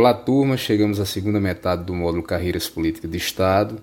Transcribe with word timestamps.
Olá, 0.00 0.14
turma. 0.14 0.56
Chegamos 0.56 0.98
à 0.98 1.04
segunda 1.04 1.38
metade 1.38 1.84
do 1.84 1.92
módulo 1.92 2.22
Carreiras 2.22 2.66
Políticas 2.66 3.10
de 3.10 3.18
Estado. 3.18 3.82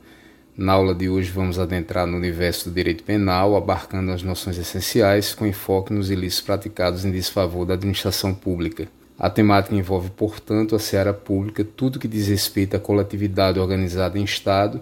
Na 0.57 0.73
aula 0.73 0.95
de 0.95 1.07
hoje, 1.07 1.29
vamos 1.29 1.59
adentrar 1.59 2.07
no 2.07 2.17
universo 2.17 2.67
do 2.67 2.73
direito 2.73 3.03
penal, 3.03 3.55
abarcando 3.55 4.11
as 4.11 4.23
noções 4.23 4.57
essenciais, 4.57 5.35
com 5.35 5.45
enfoque 5.45 5.93
nos 5.93 6.09
ilícitos 6.09 6.43
praticados 6.43 7.05
em 7.05 7.11
desfavor 7.11 7.67
da 7.67 7.75
administração 7.75 8.33
pública. 8.33 8.87
A 9.15 9.29
temática 9.29 9.75
envolve, 9.75 10.09
portanto, 10.09 10.75
a 10.75 10.79
seara 10.79 11.13
pública, 11.13 11.63
tudo 11.63 11.99
que 11.99 12.07
diz 12.07 12.27
respeito 12.27 12.75
à 12.75 12.79
coletividade 12.79 13.59
organizada 13.59 14.17
em 14.17 14.23
Estado 14.23 14.81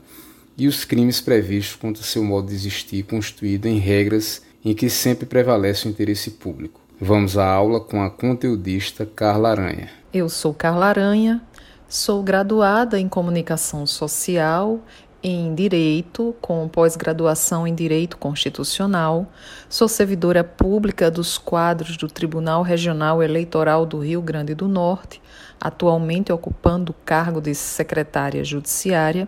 e 0.57 0.69
os 0.69 0.85
crimes 0.85 1.19
previstos 1.19 1.75
contra 1.75 2.01
seu 2.01 2.23
modo 2.23 2.47
de 2.47 2.55
existir, 2.55 3.03
constituído 3.03 3.67
em 3.67 3.77
regras 3.77 4.41
em 4.63 4.73
que 4.73 4.89
sempre 4.89 5.25
prevalece 5.25 5.85
o 5.85 5.91
interesse 5.91 6.31
público. 6.31 6.79
Vamos 6.97 7.37
à 7.37 7.45
aula 7.45 7.81
com 7.81 8.01
a 8.01 8.09
conteudista 8.09 9.05
Carla 9.05 9.51
Aranha. 9.51 10.04
Eu 10.17 10.29
sou 10.29 10.53
Carla 10.53 10.85
Aranha, 10.85 11.41
sou 11.89 12.23
graduada 12.23 12.97
em 12.97 13.09
Comunicação 13.09 13.85
Social, 13.85 14.79
em 15.21 15.53
Direito, 15.53 16.33
com 16.39 16.69
pós-graduação 16.69 17.67
em 17.67 17.75
Direito 17.75 18.15
Constitucional. 18.15 19.27
Sou 19.67 19.89
servidora 19.89 20.41
pública 20.41 21.11
dos 21.11 21.37
quadros 21.37 21.97
do 21.97 22.07
Tribunal 22.07 22.61
Regional 22.61 23.21
Eleitoral 23.21 23.85
do 23.85 23.99
Rio 23.99 24.21
Grande 24.21 24.55
do 24.55 24.69
Norte, 24.69 25.21
atualmente 25.59 26.31
ocupando 26.31 26.93
o 26.93 26.95
cargo 27.03 27.41
de 27.41 27.53
secretária 27.53 28.41
judiciária, 28.41 29.27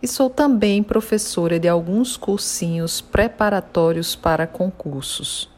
e 0.00 0.06
sou 0.06 0.30
também 0.30 0.84
professora 0.84 1.58
de 1.58 1.66
alguns 1.66 2.16
cursinhos 2.16 3.00
preparatórios 3.00 4.14
para 4.14 4.46
concursos. 4.46 5.50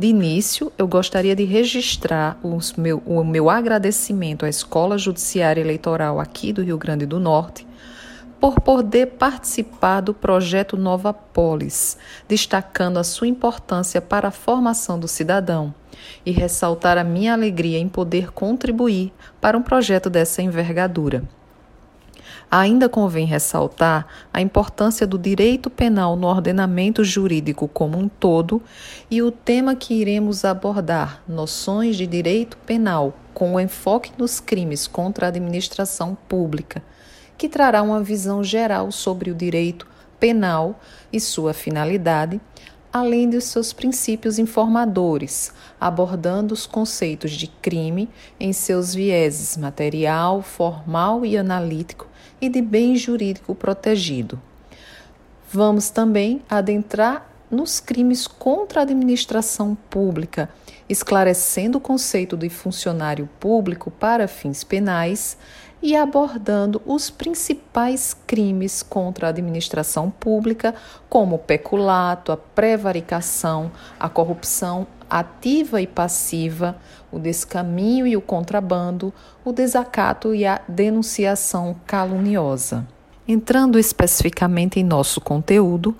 De 0.00 0.06
início, 0.06 0.72
eu 0.78 0.88
gostaria 0.88 1.36
de 1.36 1.44
registrar 1.44 2.40
meu, 2.78 3.02
o 3.04 3.22
meu 3.22 3.50
agradecimento 3.50 4.46
à 4.46 4.48
Escola 4.48 4.96
Judiciária 4.96 5.60
Eleitoral 5.60 6.18
aqui 6.18 6.54
do 6.54 6.62
Rio 6.62 6.78
Grande 6.78 7.04
do 7.04 7.20
Norte 7.20 7.66
por 8.40 8.58
poder 8.60 9.08
participar 9.18 10.00
do 10.00 10.14
projeto 10.14 10.74
Nova 10.74 11.12
Polis, 11.12 11.98
destacando 12.26 12.96
a 12.96 13.04
sua 13.04 13.26
importância 13.26 14.00
para 14.00 14.28
a 14.28 14.30
formação 14.30 14.98
do 14.98 15.06
cidadão 15.06 15.74
e 16.24 16.30
ressaltar 16.30 16.96
a 16.96 17.04
minha 17.04 17.34
alegria 17.34 17.78
em 17.78 17.86
poder 17.86 18.32
contribuir 18.32 19.12
para 19.38 19.58
um 19.58 19.62
projeto 19.62 20.08
dessa 20.08 20.40
envergadura. 20.40 21.24
Ainda 22.50 22.88
convém 22.88 23.26
ressaltar 23.26 24.08
a 24.32 24.40
importância 24.40 25.06
do 25.06 25.16
direito 25.16 25.70
penal 25.70 26.16
no 26.16 26.26
ordenamento 26.26 27.04
jurídico 27.04 27.68
como 27.68 27.96
um 27.96 28.08
todo 28.08 28.60
e 29.08 29.22
o 29.22 29.30
tema 29.30 29.76
que 29.76 29.94
iremos 29.94 30.44
abordar, 30.44 31.22
noções 31.28 31.94
de 31.94 32.08
direito 32.08 32.56
penal, 32.66 33.14
com 33.32 33.60
enfoque 33.60 34.10
nos 34.18 34.40
crimes 34.40 34.88
contra 34.88 35.26
a 35.26 35.28
administração 35.28 36.18
pública, 36.28 36.82
que 37.38 37.48
trará 37.48 37.82
uma 37.82 38.02
visão 38.02 38.42
geral 38.42 38.90
sobre 38.90 39.30
o 39.30 39.34
direito 39.34 39.86
penal 40.18 40.80
e 41.12 41.20
sua 41.20 41.54
finalidade, 41.54 42.40
além 42.92 43.30
de 43.30 43.40
seus 43.40 43.72
princípios 43.72 44.40
informadores, 44.40 45.52
abordando 45.80 46.52
os 46.52 46.66
conceitos 46.66 47.30
de 47.30 47.46
crime 47.46 48.10
em 48.40 48.52
seus 48.52 48.92
vieses 48.92 49.56
material, 49.56 50.42
formal 50.42 51.24
e 51.24 51.38
analítico 51.38 52.09
e 52.40 52.48
de 52.48 52.62
bem 52.62 52.96
jurídico 52.96 53.54
protegido. 53.54 54.40
Vamos 55.52 55.90
também 55.90 56.42
adentrar 56.48 57.28
nos 57.50 57.80
crimes 57.80 58.26
contra 58.26 58.80
a 58.80 58.82
administração 58.84 59.76
pública, 59.88 60.48
esclarecendo 60.88 61.78
o 61.78 61.80
conceito 61.80 62.36
de 62.36 62.48
funcionário 62.48 63.28
público 63.40 63.90
para 63.90 64.28
fins 64.28 64.62
penais 64.62 65.36
e 65.82 65.96
abordando 65.96 66.80
os 66.84 67.10
principais 67.10 68.14
crimes 68.26 68.82
contra 68.82 69.26
a 69.26 69.30
administração 69.30 70.10
pública, 70.10 70.74
como 71.08 71.36
o 71.36 71.38
peculato, 71.38 72.30
a 72.30 72.36
prevaricação, 72.36 73.72
a 73.98 74.08
corrupção 74.08 74.86
ativa 75.08 75.80
e 75.80 75.86
passiva, 75.86 76.76
o 77.12 77.18
descaminho 77.18 78.06
e 78.06 78.16
o 78.16 78.20
contrabando, 78.20 79.12
o 79.44 79.52
desacato 79.52 80.34
e 80.34 80.46
a 80.46 80.60
denunciação 80.68 81.76
caluniosa. 81.86 82.86
Entrando 83.26 83.78
especificamente 83.78 84.80
em 84.80 84.84
nosso 84.84 85.20
conteúdo, 85.20 85.96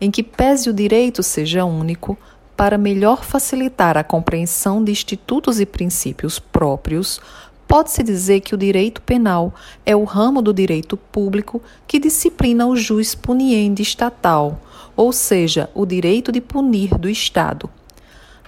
em 0.00 0.10
que 0.10 0.22
pese 0.22 0.70
o 0.70 0.72
direito 0.72 1.22
seja 1.22 1.64
único, 1.64 2.16
para 2.56 2.76
melhor 2.76 3.24
facilitar 3.24 3.96
a 3.96 4.04
compreensão 4.04 4.84
de 4.84 4.92
institutos 4.92 5.60
e 5.60 5.66
princípios 5.66 6.38
próprios, 6.38 7.20
pode-se 7.66 8.02
dizer 8.02 8.40
que 8.40 8.54
o 8.54 8.58
direito 8.58 9.00
penal 9.00 9.54
é 9.86 9.96
o 9.96 10.04
ramo 10.04 10.42
do 10.42 10.52
direito 10.52 10.96
público 10.96 11.62
que 11.86 11.98
disciplina 11.98 12.66
o 12.66 12.76
jus 12.76 13.14
puniendi 13.14 13.82
estatal, 13.82 14.60
ou 14.94 15.12
seja, 15.12 15.70
o 15.74 15.86
direito 15.86 16.30
de 16.30 16.40
punir 16.40 16.98
do 16.98 17.08
Estado 17.08 17.70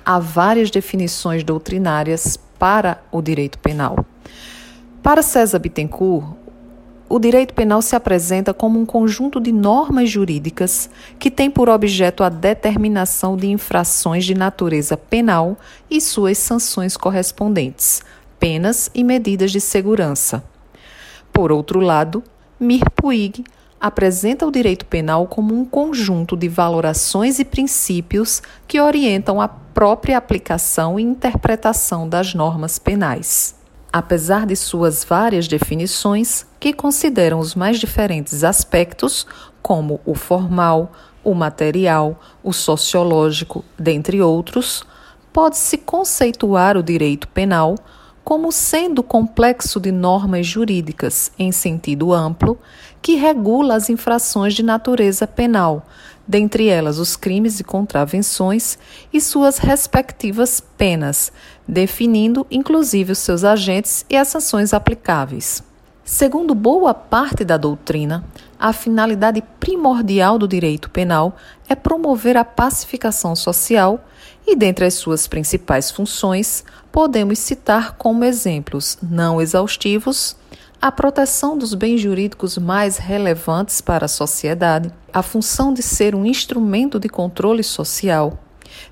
há 0.05 0.19
várias 0.19 0.71
definições 0.71 1.45
doutrinárias 1.45 2.39
para 2.59 3.03
o 3.11 3.21
direito 3.21 3.59
penal. 3.59 4.05
Para 5.03 5.23
César 5.23 5.59
Bittencourt, 5.59 6.37
o 7.09 7.19
direito 7.19 7.53
penal 7.53 7.83
se 7.83 7.95
apresenta 7.95 8.55
como 8.55 8.81
um 8.81 8.87
conjunto 8.87 9.39
de 9.39 9.53
normas 9.53 10.09
jurídicas 10.09 10.89
que 11.19 11.31
tem 11.31 11.51
por 11.51 11.69
objeto 11.69 12.25
a 12.25 12.31
determinação 12.31 13.37
de 13.37 13.49
infrações 13.49 14.25
de 14.25 14.35
natureza 14.35 14.97
penal 14.97 15.59
e 15.91 16.01
suas 16.01 16.39
sanções 16.39 16.97
correspondentes, 16.97 18.01
penas 18.41 18.91
e 18.95 19.05
medidas 19.05 19.51
de 19.51 19.61
segurança. 19.61 20.43
Por 21.33 21.53
outro 21.53 21.81
lado, 21.81 22.23
Mir 22.59 22.89
Puig 22.97 23.45
apresenta 23.83 24.47
o 24.47 24.53
direito 24.53 24.87
penal 24.87 25.27
como 25.27 25.53
um 25.53 25.65
conjunto 25.65 26.37
de 26.37 26.49
valorações 26.49 27.41
e 27.41 27.45
princípios 27.45 28.41
que 28.69 28.81
orientam 28.81 29.41
a 29.41 29.49
própria 29.49 30.17
aplicação 30.17 31.01
e 31.01 31.03
interpretação 31.03 32.09
das 32.09 32.33
normas 32.33 32.79
penais. 32.79 33.57
Apesar 33.93 34.47
de 34.47 34.55
suas 34.55 35.03
várias 35.03 35.49
definições, 35.49 36.47
que 36.61 36.73
consideram 36.73 37.41
os 37.41 37.57
mais 37.57 37.81
diferentes 37.81 38.45
aspectos, 38.45 39.27
como 39.61 40.01
o 40.07 40.15
formal, 40.15 40.93
o 41.25 41.35
material, 41.35 42.21
o 42.41 42.53
sociológico, 42.53 43.65
dentre 43.77 44.23
outros, 44.23 44.85
pode-se 45.33 45.77
conceituar 45.77 46.77
o 46.77 46.85
direito 46.85 47.27
penal 47.27 47.75
como 48.25 48.53
sendo 48.53 49.03
complexo 49.03 49.81
de 49.81 49.91
normas 49.91 50.47
jurídicas 50.47 51.33
em 51.37 51.51
sentido 51.51 52.13
amplo 52.13 52.57
que 53.03 53.17
regula 53.17 53.75
as 53.75 53.91
infrações 53.91 54.55
de 54.55 54.63
natureza 54.63 55.27
penal, 55.27 55.85
dentre 56.27 56.69
elas 56.69 56.99
os 56.99 57.17
crimes 57.17 57.59
e 57.59 57.65
contravenções 57.65 58.79
e 59.13 59.21
suas 59.21 59.59
respectivas 59.59 60.61
penas, 60.61 61.33
definindo 61.67 62.47
inclusive 62.49 63.11
os 63.11 63.19
seus 63.19 63.43
agentes 63.43 64.07
e 64.09 64.17
as 64.17 64.29
sanções 64.29 64.73
aplicáveis. 64.73 65.65
Segundo 66.05 66.55
boa 66.55 66.95
parte 66.95 67.45
da 67.45 67.57
doutrina, 67.57 68.25
a 68.59 68.73
finalidade 68.73 69.43
primordial 69.59 70.39
do 70.39 70.47
direito 70.47 70.91
penal 70.91 71.37
é 71.69 71.75
promover 71.75 72.37
a 72.37 72.45
pacificação 72.45 73.35
social 73.35 74.05
e, 74.47 74.55
dentre 74.55 74.85
as 74.85 74.95
suas 74.95 75.27
principais 75.27 75.91
funções, 75.91 76.65
podemos 76.91 77.39
citar 77.39 77.97
como 77.97 78.25
exemplos 78.25 78.99
não 79.03 79.41
exaustivos 79.41 80.37
a 80.83 80.91
proteção 80.91 81.57
dos 81.57 81.75
bens 81.75 82.01
jurídicos 82.01 82.59
mais 82.59 82.97
relevantes 82.97 83.81
para 83.81 84.07
a 84.07 84.09
sociedade, 84.09 84.93
a 85.13 85.23
função 85.23 85.73
de 85.73 85.81
ser 85.81 86.13
um 86.13 86.27
instrumento 86.27 86.99
de 86.99 87.09
controle 87.09 87.63
social, 87.63 88.37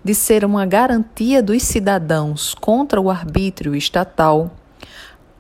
de 0.04 0.14
ser 0.14 0.44
uma 0.44 0.64
garantia 0.64 1.42
dos 1.42 1.64
cidadãos 1.64 2.54
contra 2.54 3.00
o 3.00 3.10
arbítrio 3.10 3.74
estatal, 3.74 4.52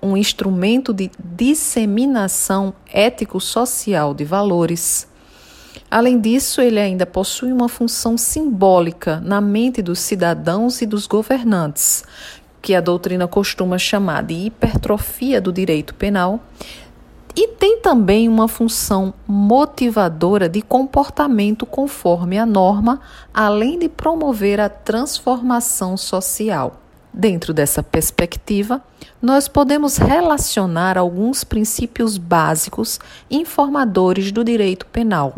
um 0.02 0.16
instrumento 0.16 0.92
de 0.92 1.08
disseminação 1.22 2.74
ético-social 2.92 4.12
de 4.12 4.24
valores. 4.24 5.06
Além 5.88 6.20
disso, 6.20 6.60
ele 6.60 6.80
ainda 6.80 7.06
possui 7.06 7.52
uma 7.52 7.68
função 7.68 8.18
simbólica 8.18 9.20
na 9.20 9.40
mente 9.40 9.80
dos 9.80 10.00
cidadãos 10.00 10.82
e 10.82 10.86
dos 10.86 11.06
governantes, 11.06 12.02
que 12.60 12.74
a 12.74 12.80
doutrina 12.80 13.26
costuma 13.26 13.78
chamar 13.78 14.22
de 14.22 14.34
hipertrofia 14.34 15.40
do 15.40 15.52
direito 15.52 15.94
penal, 15.94 16.40
e 17.36 17.48
tem 17.48 17.78
também 17.78 18.28
uma 18.28 18.48
função 18.48 19.14
motivadora 19.26 20.48
de 20.48 20.60
comportamento 20.60 21.64
conforme 21.64 22.38
a 22.38 22.44
norma, 22.44 23.00
além 23.32 23.78
de 23.78 23.88
promover 23.88 24.60
a 24.60 24.68
transformação 24.68 25.96
social. 25.96 26.80
Dentro 27.12 27.52
dessa 27.52 27.82
perspectiva, 27.82 28.82
nós 29.20 29.48
podemos 29.48 29.96
relacionar 29.96 30.96
alguns 30.96 31.42
princípios 31.42 32.16
básicos 32.16 33.00
informadores 33.30 34.30
do 34.30 34.44
direito 34.44 34.86
penal, 34.86 35.34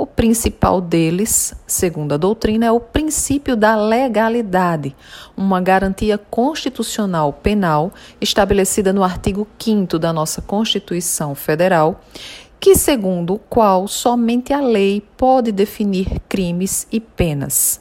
O 0.00 0.06
principal 0.06 0.80
deles, 0.80 1.52
segundo 1.66 2.12
a 2.12 2.16
doutrina, 2.16 2.66
é 2.66 2.70
o 2.70 2.78
princípio 2.78 3.56
da 3.56 3.74
legalidade, 3.74 4.94
uma 5.36 5.60
garantia 5.60 6.16
constitucional 6.16 7.32
penal 7.32 7.92
estabelecida 8.20 8.92
no 8.92 9.02
artigo 9.02 9.44
5 9.58 9.98
da 9.98 10.12
nossa 10.12 10.40
Constituição 10.40 11.34
Federal, 11.34 12.00
que 12.60 12.76
segundo 12.76 13.34
o 13.34 13.38
qual 13.40 13.88
somente 13.88 14.52
a 14.52 14.60
lei 14.60 15.02
pode 15.16 15.50
definir 15.50 16.20
crimes 16.28 16.86
e 16.92 17.00
penas. 17.00 17.80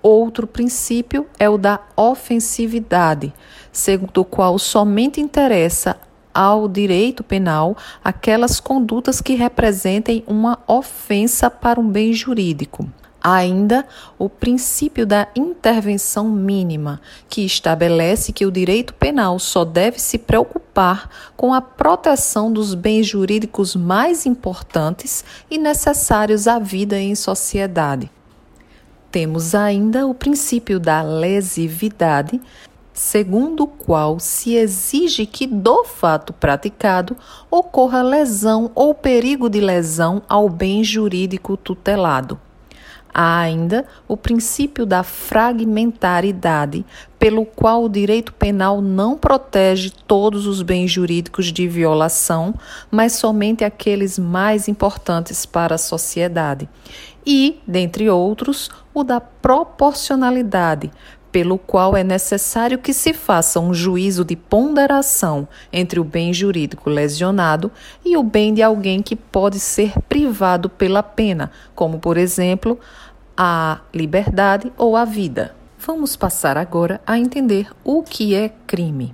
Outro 0.00 0.46
princípio 0.46 1.26
é 1.36 1.50
o 1.50 1.58
da 1.58 1.80
ofensividade, 1.96 3.34
segundo 3.72 4.18
o 4.18 4.24
qual 4.24 4.56
somente 4.56 5.20
interessa 5.20 5.96
ao 6.34 6.68
direito 6.68 7.22
penal 7.22 7.76
aquelas 8.02 8.58
condutas 8.58 9.20
que 9.20 9.34
representem 9.34 10.24
uma 10.26 10.58
ofensa 10.66 11.48
para 11.48 11.80
um 11.80 11.88
bem 11.88 12.12
jurídico. 12.12 12.88
Ainda 13.22 13.86
o 14.18 14.28
princípio 14.28 15.06
da 15.06 15.28
intervenção 15.34 16.28
mínima, 16.28 17.00
que 17.26 17.40
estabelece 17.40 18.32
que 18.32 18.44
o 18.44 18.52
direito 18.52 18.92
penal 18.92 19.38
só 19.38 19.64
deve 19.64 19.98
se 19.98 20.18
preocupar 20.18 21.08
com 21.34 21.54
a 21.54 21.62
proteção 21.62 22.52
dos 22.52 22.74
bens 22.74 23.06
jurídicos 23.06 23.74
mais 23.74 24.26
importantes 24.26 25.24
e 25.50 25.56
necessários 25.56 26.46
à 26.46 26.58
vida 26.58 27.00
em 27.00 27.14
sociedade. 27.14 28.10
Temos 29.10 29.54
ainda 29.54 30.06
o 30.06 30.12
princípio 30.12 30.78
da 30.78 31.00
lesividade, 31.00 32.38
segundo 32.94 33.64
o 33.64 33.66
qual 33.66 34.20
se 34.20 34.54
exige 34.54 35.26
que 35.26 35.48
do 35.48 35.84
fato 35.84 36.32
praticado 36.32 37.16
ocorra 37.50 38.00
lesão 38.00 38.70
ou 38.74 38.94
perigo 38.94 39.50
de 39.50 39.60
lesão 39.60 40.22
ao 40.28 40.48
bem 40.48 40.84
jurídico 40.84 41.56
tutelado. 41.56 42.38
Há 43.16 43.38
ainda 43.38 43.86
o 44.08 44.16
princípio 44.16 44.84
da 44.84 45.04
fragmentaridade, 45.04 46.84
pelo 47.16 47.46
qual 47.46 47.84
o 47.84 47.88
direito 47.88 48.32
penal 48.32 48.80
não 48.80 49.16
protege 49.16 49.92
todos 50.04 50.48
os 50.48 50.62
bens 50.62 50.90
jurídicos 50.90 51.52
de 51.52 51.68
violação, 51.68 52.52
mas 52.90 53.12
somente 53.12 53.62
aqueles 53.62 54.18
mais 54.18 54.66
importantes 54.66 55.46
para 55.46 55.76
a 55.76 55.78
sociedade. 55.78 56.68
E, 57.24 57.60
dentre 57.66 58.10
outros, 58.10 58.68
o 58.92 59.04
da 59.04 59.20
proporcionalidade, 59.20 60.90
pelo 61.34 61.58
qual 61.58 61.96
é 61.96 62.04
necessário 62.04 62.78
que 62.78 62.94
se 62.94 63.12
faça 63.12 63.58
um 63.58 63.74
juízo 63.74 64.24
de 64.24 64.36
ponderação 64.36 65.48
entre 65.72 65.98
o 65.98 66.04
bem 66.04 66.32
jurídico 66.32 66.88
lesionado 66.88 67.72
e 68.04 68.16
o 68.16 68.22
bem 68.22 68.54
de 68.54 68.62
alguém 68.62 69.02
que 69.02 69.16
pode 69.16 69.58
ser 69.58 70.00
privado 70.02 70.70
pela 70.70 71.02
pena, 71.02 71.50
como, 71.74 71.98
por 71.98 72.16
exemplo, 72.16 72.78
a 73.36 73.80
liberdade 73.92 74.72
ou 74.78 74.96
a 74.96 75.04
vida. 75.04 75.56
Vamos 75.76 76.14
passar 76.14 76.56
agora 76.56 77.00
a 77.04 77.18
entender 77.18 77.68
o 77.82 78.04
que 78.04 78.32
é 78.32 78.52
crime. 78.64 79.12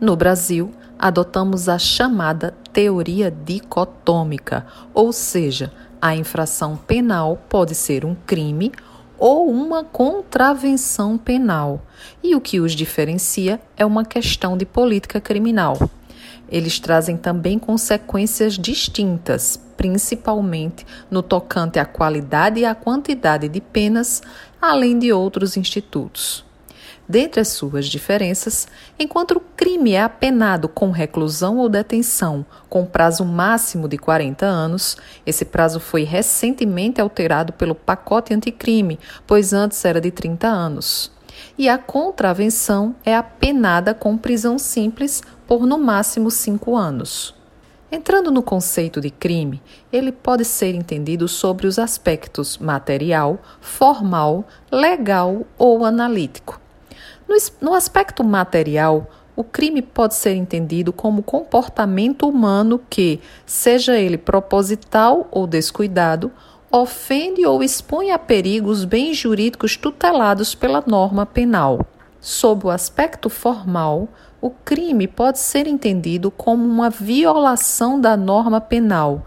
No 0.00 0.16
Brasil, 0.16 0.72
adotamos 0.98 1.68
a 1.68 1.78
chamada 1.78 2.56
teoria 2.72 3.30
dicotômica, 3.30 4.66
ou 4.92 5.12
seja, 5.12 5.72
a 6.02 6.16
infração 6.16 6.76
penal 6.76 7.40
pode 7.48 7.76
ser 7.76 8.04
um 8.04 8.16
crime 8.26 8.72
ou 9.18 9.50
uma 9.50 9.84
contravenção 9.84 11.18
penal. 11.18 11.82
E 12.22 12.34
o 12.34 12.40
que 12.40 12.60
os 12.60 12.72
diferencia 12.72 13.60
é 13.76 13.84
uma 13.84 14.04
questão 14.04 14.56
de 14.56 14.64
política 14.64 15.20
criminal. 15.20 15.78
Eles 16.48 16.78
trazem 16.78 17.16
também 17.16 17.58
consequências 17.58 18.54
distintas, 18.54 19.60
principalmente 19.76 20.86
no 21.10 21.22
tocante 21.22 21.78
à 21.78 21.84
qualidade 21.84 22.60
e 22.60 22.64
à 22.64 22.74
quantidade 22.74 23.48
de 23.48 23.60
penas, 23.60 24.22
além 24.62 24.98
de 24.98 25.12
outros 25.12 25.56
institutos. 25.56 26.45
Dentre 27.08 27.40
as 27.40 27.48
suas 27.48 27.86
diferenças, 27.86 28.66
enquanto 28.98 29.32
o 29.32 29.40
crime 29.56 29.92
é 29.92 30.02
apenado 30.02 30.68
com 30.68 30.90
reclusão 30.90 31.58
ou 31.58 31.68
detenção 31.68 32.44
com 32.68 32.84
prazo 32.84 33.24
máximo 33.24 33.88
de 33.88 33.96
40 33.96 34.44
anos, 34.44 34.96
esse 35.24 35.44
prazo 35.44 35.78
foi 35.78 36.02
recentemente 36.02 37.00
alterado 37.00 37.52
pelo 37.52 37.76
pacote 37.76 38.34
anticrime, 38.34 38.98
pois 39.24 39.52
antes 39.52 39.84
era 39.84 40.00
de 40.00 40.10
30 40.10 40.48
anos. 40.48 41.12
E 41.56 41.68
a 41.68 41.78
contravenção 41.78 42.96
é 43.04 43.14
apenada 43.14 43.94
com 43.94 44.18
prisão 44.18 44.58
simples 44.58 45.22
por 45.46 45.64
no 45.64 45.78
máximo 45.78 46.28
5 46.28 46.74
anos. 46.74 47.34
Entrando 47.90 48.32
no 48.32 48.42
conceito 48.42 49.00
de 49.00 49.10
crime, 49.10 49.62
ele 49.92 50.10
pode 50.10 50.44
ser 50.44 50.74
entendido 50.74 51.28
sobre 51.28 51.68
os 51.68 51.78
aspectos 51.78 52.58
material, 52.58 53.38
formal, 53.60 54.44
legal 54.72 55.46
ou 55.56 55.84
analítico. 55.84 56.65
No, 57.60 57.74
aspecto 57.74 58.22
material, 58.22 59.10
o 59.34 59.42
crime 59.42 59.82
pode 59.82 60.14
ser 60.14 60.34
entendido 60.34 60.92
como 60.92 61.22
comportamento 61.22 62.28
humano 62.28 62.80
que, 62.88 63.20
seja 63.44 63.98
ele 63.98 64.16
proposital 64.16 65.26
ou 65.30 65.46
descuidado, 65.46 66.30
ofende 66.70 67.44
ou 67.44 67.62
expõe 67.62 68.12
a 68.12 68.18
perigo 68.18 68.70
os 68.70 68.84
bens 68.84 69.16
jurídicos 69.16 69.76
tutelados 69.76 70.54
pela 70.54 70.82
norma 70.86 71.26
penal. 71.26 71.80
Sob 72.20 72.66
o 72.66 72.70
aspecto 72.70 73.28
formal, 73.28 74.08
o 74.40 74.50
crime 74.50 75.08
pode 75.08 75.38
ser 75.40 75.66
entendido 75.66 76.30
como 76.30 76.64
uma 76.64 76.90
violação 76.90 78.00
da 78.00 78.16
norma 78.16 78.60
penal, 78.60 79.24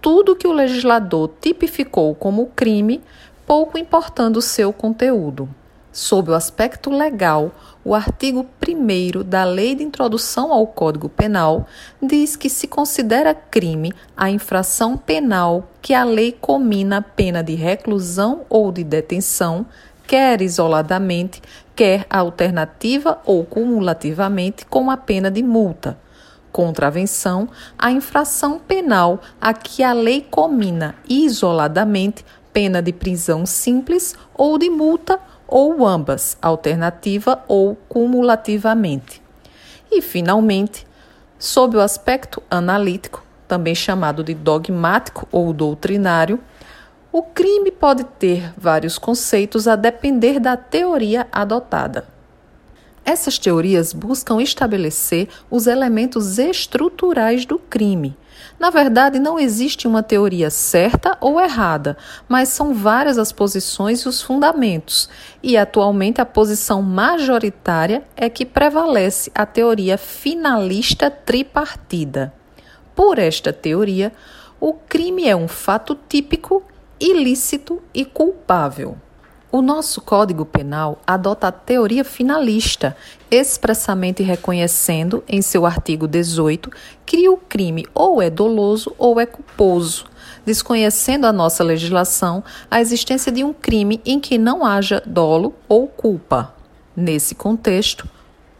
tudo 0.00 0.36
que 0.36 0.46
o 0.46 0.52
legislador 0.52 1.30
tipificou 1.40 2.14
como 2.14 2.46
crime, 2.54 3.02
pouco 3.46 3.78
importando 3.78 4.38
o 4.38 4.42
seu 4.42 4.72
conteúdo. 4.72 5.48
Sob 5.94 6.32
o 6.32 6.34
aspecto 6.34 6.90
legal, 6.90 7.52
o 7.84 7.94
artigo 7.94 8.44
1 8.68 9.22
da 9.22 9.44
Lei 9.44 9.76
de 9.76 9.84
Introdução 9.84 10.52
ao 10.52 10.66
Código 10.66 11.08
Penal 11.08 11.68
diz 12.02 12.34
que 12.34 12.50
se 12.50 12.66
considera 12.66 13.32
crime 13.32 13.92
a 14.16 14.28
infração 14.28 14.96
penal 14.96 15.68
que 15.80 15.94
a 15.94 16.02
lei 16.02 16.32
comina 16.32 16.96
a 16.96 17.00
pena 17.00 17.44
de 17.44 17.54
reclusão 17.54 18.40
ou 18.48 18.72
de 18.72 18.82
detenção, 18.82 19.64
quer 20.04 20.42
isoladamente, 20.42 21.40
quer 21.76 22.04
alternativa 22.10 23.20
ou 23.24 23.44
cumulativamente, 23.44 24.66
com 24.66 24.90
a 24.90 24.96
pena 24.96 25.30
de 25.30 25.44
multa. 25.44 25.96
Contravenção, 26.50 27.48
a 27.78 27.92
infração 27.92 28.58
penal 28.58 29.20
a 29.40 29.54
que 29.54 29.84
a 29.84 29.92
lei 29.92 30.26
comina 30.28 30.96
isoladamente 31.08 32.24
pena 32.52 32.80
de 32.80 32.92
prisão 32.92 33.46
simples 33.46 34.16
ou 34.34 34.58
de 34.58 34.70
multa 34.70 35.20
ou 35.46 35.86
ambas, 35.86 36.36
alternativa 36.40 37.42
ou 37.46 37.76
cumulativamente. 37.88 39.22
E, 39.90 40.00
finalmente, 40.00 40.86
sob 41.38 41.76
o 41.76 41.80
aspecto 41.80 42.42
analítico, 42.50 43.24
também 43.46 43.74
chamado 43.74 44.24
de 44.24 44.34
dogmático 44.34 45.28
ou 45.30 45.52
doutrinário, 45.52 46.40
o 47.12 47.22
crime 47.22 47.70
pode 47.70 48.02
ter 48.02 48.52
vários 48.56 48.98
conceitos 48.98 49.68
a 49.68 49.76
depender 49.76 50.40
da 50.40 50.56
teoria 50.56 51.28
adotada. 51.30 52.08
Essas 53.04 53.38
teorias 53.38 53.92
buscam 53.92 54.40
estabelecer 54.40 55.28
os 55.50 55.66
elementos 55.66 56.38
estruturais 56.38 57.44
do 57.44 57.58
crime, 57.58 58.16
na 58.58 58.70
verdade, 58.70 59.18
não 59.18 59.38
existe 59.38 59.86
uma 59.86 60.02
teoria 60.02 60.48
certa 60.48 61.16
ou 61.20 61.40
errada, 61.40 61.96
mas 62.28 62.48
são 62.48 62.72
várias 62.72 63.18
as 63.18 63.32
posições 63.32 64.00
e 64.00 64.08
os 64.08 64.22
fundamentos, 64.22 65.08
e 65.42 65.56
atualmente 65.56 66.20
a 66.20 66.26
posição 66.26 66.80
majoritária 66.80 68.04
é 68.16 68.30
que 68.30 68.46
prevalece 68.46 69.30
a 69.34 69.44
teoria 69.44 69.98
finalista 69.98 71.10
tripartida. 71.10 72.32
Por 72.94 73.18
esta 73.18 73.52
teoria, 73.52 74.12
o 74.60 74.72
crime 74.72 75.28
é 75.28 75.34
um 75.34 75.48
fato 75.48 75.98
típico, 76.08 76.62
ilícito 77.00 77.82
e 77.92 78.04
culpável. 78.04 78.96
O 79.56 79.62
nosso 79.62 80.00
Código 80.00 80.44
Penal 80.44 80.98
adota 81.06 81.46
a 81.46 81.52
teoria 81.52 82.02
finalista, 82.04 82.96
expressamente 83.30 84.20
reconhecendo, 84.20 85.22
em 85.28 85.40
seu 85.40 85.64
artigo 85.64 86.08
18, 86.08 86.68
que 87.06 87.28
o 87.28 87.36
crime 87.36 87.86
ou 87.94 88.20
é 88.20 88.28
doloso 88.28 88.92
ou 88.98 89.20
é 89.20 89.24
culposo, 89.24 90.06
desconhecendo 90.44 91.24
a 91.24 91.32
nossa 91.32 91.62
legislação 91.62 92.42
a 92.68 92.80
existência 92.80 93.30
de 93.30 93.44
um 93.44 93.52
crime 93.52 94.00
em 94.04 94.18
que 94.18 94.38
não 94.38 94.66
haja 94.66 95.00
dolo 95.06 95.54
ou 95.68 95.86
culpa. 95.86 96.52
Nesse 96.96 97.36
contexto, 97.36 98.08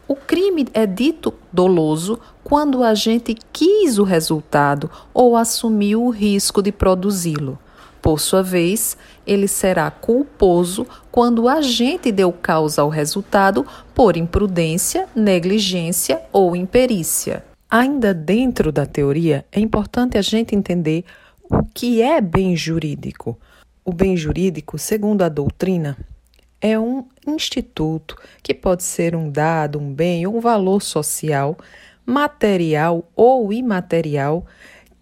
o 0.06 0.14
crime 0.14 0.68
é 0.72 0.86
dito 0.86 1.34
doloso 1.52 2.20
quando 2.44 2.78
o 2.78 2.84
agente 2.84 3.36
quis 3.52 3.98
o 3.98 4.04
resultado 4.04 4.88
ou 5.12 5.36
assumiu 5.36 6.04
o 6.04 6.10
risco 6.10 6.62
de 6.62 6.70
produzi-lo. 6.70 7.58
Por 8.04 8.20
sua 8.20 8.42
vez, 8.42 8.98
ele 9.26 9.48
será 9.48 9.90
culposo 9.90 10.86
quando 11.10 11.42
o 11.42 11.48
agente 11.48 12.12
deu 12.12 12.32
causa 12.32 12.82
ao 12.82 12.88
resultado 12.88 13.66
por 13.94 14.16
imprudência, 14.16 15.08
negligência 15.14 16.20
ou 16.32 16.54
imperícia. 16.54 17.44
Ainda 17.70 18.14
dentro 18.14 18.70
da 18.70 18.86
teoria, 18.86 19.44
é 19.50 19.58
importante 19.60 20.16
a 20.16 20.22
gente 20.22 20.54
entender 20.54 21.04
O 21.50 21.62
que 21.62 22.00
é 22.00 22.20
bem 22.20 22.56
jurídico? 22.56 23.38
O 23.84 23.92
bem 23.92 24.16
jurídico, 24.16 24.78
segundo 24.78 25.22
a 25.22 25.28
doutrina, 25.28 25.96
é 26.60 26.78
um 26.78 27.04
instituto 27.26 28.16
que 28.42 28.54
pode 28.54 28.82
ser 28.82 29.14
um 29.14 29.30
dado, 29.30 29.78
um 29.78 29.92
bem 29.92 30.26
ou 30.26 30.38
um 30.38 30.40
valor 30.40 30.80
social, 30.80 31.58
material 32.06 33.04
ou 33.14 33.52
imaterial, 33.52 34.46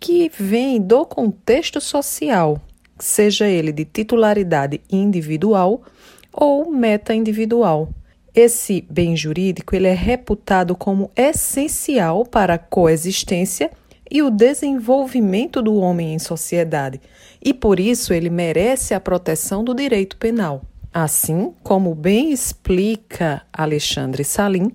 que 0.01 0.29
vem 0.37 0.81
do 0.81 1.07
contexto 1.07 1.81
social, 1.81 2.61
seja 3.03 3.49
ele 3.49 3.73
de 3.73 3.85
titularidade 3.85 4.81
individual 4.91 5.83
ou 6.33 6.71
meta-individual. 6.71 7.89
Esse 8.35 8.87
bem 8.89 9.17
jurídico 9.17 9.75
ele 9.75 9.89
é 9.89 9.95
reputado 9.95 10.77
como 10.77 11.11
essencial 11.17 12.25
para 12.25 12.55
a 12.55 12.59
coexistência 12.59 13.71
e 14.11 14.23
o 14.23 14.31
desenvolvimento 14.31 15.61
do 15.61 15.75
homem 15.77 16.15
em 16.15 16.19
sociedade, 16.19 17.01
e 17.45 17.53
por 17.53 17.81
isso 17.81 18.15
ele 18.15 18.31
merece 18.31 18.95
a 18.95 19.01
proteção 19.01 19.65
do 19.65 19.75
direito 19.75 20.17
penal. 20.17 20.63
Assim 20.95 21.53
como 21.63 21.95
bem 21.95 22.31
explica 22.31 23.43
Alexandre 23.53 24.23
Salim, 24.23 24.71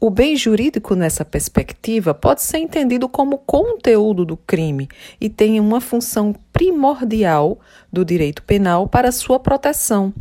o 0.00 0.08
bem 0.08 0.34
jurídico 0.34 0.94
nessa 0.94 1.26
perspectiva 1.26 2.14
pode 2.14 2.42
ser 2.42 2.56
entendido 2.56 3.06
como 3.06 3.36
conteúdo 3.36 4.24
do 4.24 4.34
crime 4.34 4.88
e 5.20 5.28
tem 5.28 5.60
uma 5.60 5.78
função 5.78 6.34
primordial 6.50 7.60
do 7.92 8.02
direito 8.02 8.42
penal 8.42 8.88
para 8.88 9.12
sua 9.12 9.38
proteção. 9.38 10.12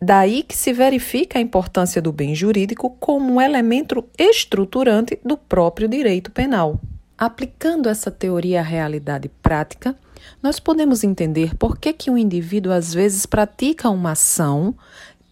Daí 0.00 0.42
que 0.42 0.54
se 0.54 0.74
verifica 0.74 1.38
a 1.38 1.42
importância 1.42 2.02
do 2.02 2.12
bem 2.12 2.34
jurídico 2.34 2.90
como 3.00 3.32
um 3.32 3.40
elemento 3.40 4.04
estruturante 4.18 5.18
do 5.24 5.38
próprio 5.38 5.88
direito 5.88 6.30
penal. 6.30 6.78
Aplicando 7.16 7.88
essa 7.88 8.10
teoria 8.10 8.60
à 8.60 8.62
realidade 8.62 9.30
prática, 9.42 9.96
nós 10.42 10.60
podemos 10.60 11.02
entender 11.02 11.56
por 11.56 11.78
que, 11.78 11.94
que 11.94 12.10
um 12.10 12.18
indivíduo 12.18 12.72
às 12.72 12.92
vezes 12.92 13.24
pratica 13.24 13.88
uma 13.88 14.12
ação 14.12 14.74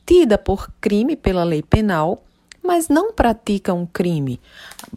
tida 0.06 0.38
por 0.38 0.70
crime 0.80 1.14
pela 1.14 1.44
lei 1.44 1.62
penal, 1.62 2.25
mas 2.66 2.88
não 2.88 3.12
pratica 3.12 3.72
um 3.72 3.86
crime. 3.86 4.40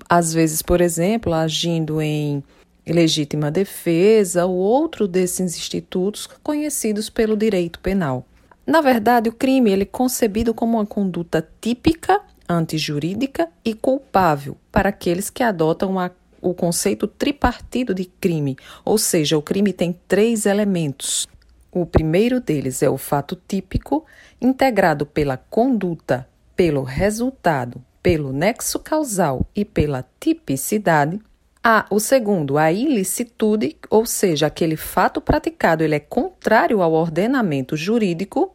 Às 0.10 0.34
vezes, 0.34 0.62
por 0.62 0.82
exemplo, 0.82 1.34
agindo 1.34 2.02
em 2.02 2.44
legítima 2.88 3.52
defesa 3.52 4.46
ou 4.46 4.56
outro 4.56 5.08
desses 5.08 5.56
institutos 5.56 6.28
conhecidos 6.42 7.10
pelo 7.10 7.38
direito 7.38 7.80
penal. 7.80 8.26
Na 8.66 8.82
verdade, 8.82 9.30
o 9.30 9.34
crime 9.34 9.72
ele 9.72 9.84
é 9.84 9.86
concebido 9.86 10.54
como 10.54 10.78
uma 10.78 10.86
conduta 10.86 11.48
típica, 11.62 12.22
antijurídica 12.48 13.48
e 13.64 13.74
culpável 13.74 14.58
para 14.72 14.90
aqueles 14.90 15.30
que 15.30 15.44
adotam 15.44 16.00
a 16.00 16.12
o 16.42 16.54
conceito 16.54 17.06
tripartido 17.06 17.94
de 17.94 18.06
crime, 18.06 18.56
ou 18.86 18.98
seja, 18.98 19.38
o 19.38 19.42
crime 19.42 19.74
tem 19.74 19.98
três 20.08 20.46
elementos. 20.46 21.28
O 21.72 21.86
primeiro 21.86 22.40
deles 22.40 22.82
é 22.82 22.90
o 22.90 22.98
fato 22.98 23.38
típico, 23.48 24.06
integrado 24.42 25.06
pela 25.06 25.38
conduta, 25.38 26.28
pelo 26.60 26.84
resultado, 26.84 27.82
pelo 28.04 28.34
nexo 28.34 28.80
causal 28.80 29.48
e 29.56 29.64
pela 29.64 30.06
tipicidade. 30.20 31.18
Ah, 31.64 31.86
o 31.90 32.02
segundo, 32.02 32.58
a 32.58 32.70
ilicitude, 32.70 33.78
ou 33.90 34.06
seja, 34.06 34.48
aquele 34.48 34.76
fato 34.76 35.22
praticado 35.22 35.86
ele 35.86 35.96
é 35.96 36.02
contrário 36.02 36.82
ao 36.82 36.92
ordenamento 36.92 37.78
jurídico. 37.78 38.54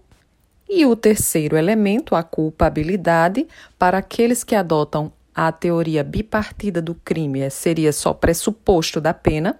E 0.68 0.84
o 0.84 0.94
terceiro 0.94 1.56
elemento, 1.56 2.14
a 2.14 2.22
culpabilidade, 2.22 3.48
para 3.78 3.96
aqueles 3.96 4.44
que 4.44 4.54
adotam 4.54 5.10
a 5.34 5.50
teoria 5.50 6.04
bipartida 6.04 6.82
do 6.82 6.94
crime 6.94 7.40
é, 7.40 7.48
seria 7.48 7.90
só 7.90 8.12
pressuposto 8.12 9.00
da 9.00 9.14
pena, 9.14 9.58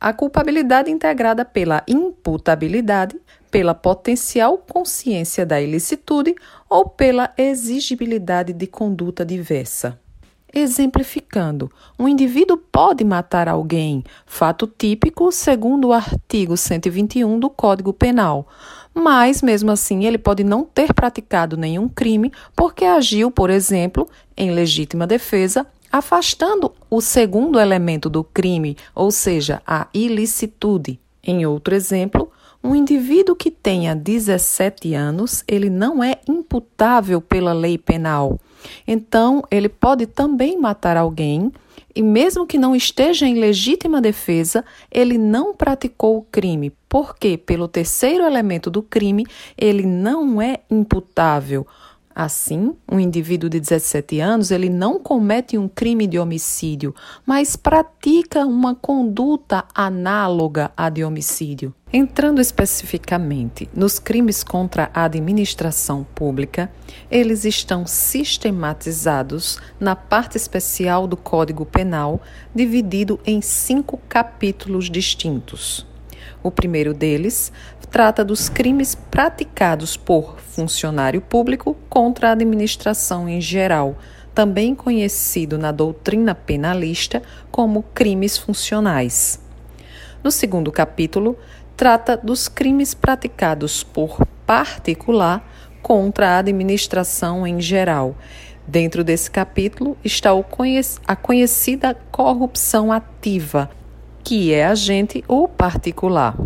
a 0.00 0.14
culpabilidade 0.14 0.90
integrada 0.90 1.44
pela 1.44 1.82
imputabilidade, 1.86 3.20
pela 3.50 3.74
potencial 3.74 4.58
consciência 4.58 5.44
da 5.44 5.60
ilicitude 5.60 6.34
ou 6.68 6.88
pela 6.88 7.32
exigibilidade 7.36 8.52
de 8.52 8.66
conduta 8.66 9.24
diversa. 9.24 9.98
Exemplificando, 10.52 11.70
um 11.98 12.08
indivíduo 12.08 12.56
pode 12.56 13.04
matar 13.04 13.48
alguém, 13.48 14.02
fato 14.24 14.66
típico 14.66 15.30
segundo 15.30 15.88
o 15.88 15.92
artigo 15.92 16.56
121 16.56 17.38
do 17.38 17.50
Código 17.50 17.92
Penal, 17.92 18.48
mas 18.94 19.42
mesmo 19.42 19.70
assim 19.70 20.06
ele 20.06 20.16
pode 20.16 20.42
não 20.42 20.64
ter 20.64 20.94
praticado 20.94 21.56
nenhum 21.56 21.86
crime 21.86 22.32
porque 22.56 22.86
agiu, 22.86 23.30
por 23.30 23.50
exemplo, 23.50 24.08
em 24.36 24.50
legítima 24.50 25.06
defesa, 25.06 25.66
afastando 25.92 26.72
o 26.88 27.00
segundo 27.00 27.60
elemento 27.60 28.08
do 28.08 28.24
crime, 28.24 28.76
ou 28.94 29.10
seja, 29.10 29.60
a 29.66 29.86
ilicitude. 29.92 30.98
Em 31.22 31.44
outro 31.44 31.74
exemplo, 31.74 32.32
um 32.68 32.74
indivíduo 32.74 33.34
que 33.34 33.50
tenha 33.50 33.96
17 33.96 34.92
anos, 34.92 35.42
ele 35.48 35.70
não 35.70 36.04
é 36.04 36.18
imputável 36.28 37.18
pela 37.18 37.54
lei 37.54 37.78
penal. 37.78 38.38
Então, 38.86 39.42
ele 39.50 39.68
pode 39.70 40.06
também 40.06 40.58
matar 40.58 40.96
alguém 40.96 41.50
e 41.94 42.02
mesmo 42.02 42.46
que 42.46 42.58
não 42.58 42.76
esteja 42.76 43.26
em 43.26 43.40
legítima 43.40 44.00
defesa, 44.00 44.64
ele 44.92 45.16
não 45.16 45.54
praticou 45.54 46.18
o 46.18 46.22
crime, 46.22 46.70
porque, 46.88 47.38
pelo 47.38 47.66
terceiro 47.66 48.22
elemento 48.22 48.70
do 48.70 48.82
crime, 48.82 49.24
ele 49.56 49.86
não 49.86 50.40
é 50.40 50.60
imputável. 50.70 51.66
Assim, 52.20 52.74
um 52.90 52.98
indivíduo 52.98 53.48
de 53.48 53.60
17 53.60 54.18
anos, 54.18 54.50
ele 54.50 54.68
não 54.68 54.98
comete 54.98 55.56
um 55.56 55.68
crime 55.68 56.04
de 56.04 56.18
homicídio, 56.18 56.92
mas 57.24 57.54
pratica 57.54 58.44
uma 58.44 58.74
conduta 58.74 59.64
análoga 59.72 60.72
à 60.76 60.88
de 60.88 61.04
homicídio. 61.04 61.72
Entrando 61.92 62.40
especificamente 62.40 63.70
nos 63.72 64.00
crimes 64.00 64.42
contra 64.42 64.90
a 64.92 65.04
administração 65.04 66.04
pública, 66.12 66.72
eles 67.08 67.44
estão 67.44 67.86
sistematizados 67.86 69.60
na 69.78 69.94
parte 69.94 70.36
especial 70.36 71.06
do 71.06 71.16
Código 71.16 71.64
Penal, 71.64 72.20
dividido 72.52 73.20
em 73.24 73.40
cinco 73.40 73.96
capítulos 74.08 74.90
distintos. 74.90 75.86
O 76.42 76.50
primeiro 76.50 76.94
deles 76.94 77.52
trata 77.90 78.24
dos 78.24 78.48
crimes 78.48 78.94
praticados 78.94 79.96
por 79.96 80.38
funcionário 80.40 81.20
público 81.20 81.76
contra 81.88 82.28
a 82.28 82.32
administração 82.32 83.28
em 83.28 83.40
geral, 83.40 83.96
também 84.34 84.74
conhecido 84.74 85.58
na 85.58 85.72
doutrina 85.72 86.34
penalista 86.34 87.22
como 87.50 87.82
crimes 87.94 88.36
funcionais. 88.36 89.40
No 90.22 90.30
segundo 90.30 90.70
capítulo, 90.70 91.36
trata 91.76 92.16
dos 92.16 92.48
crimes 92.48 92.94
praticados 92.94 93.82
por 93.82 94.26
particular 94.46 95.48
contra 95.80 96.30
a 96.30 96.38
administração 96.38 97.46
em 97.46 97.60
geral. 97.60 98.16
Dentro 98.66 99.02
desse 99.02 99.30
capítulo 99.30 99.96
está 100.04 100.30
a 101.06 101.16
conhecida 101.16 101.94
corrupção 102.10 102.92
ativa, 102.92 103.70
que 104.22 104.52
é 104.52 104.66
agente 104.66 105.24
ou 105.26 105.48
particular. 105.48 106.36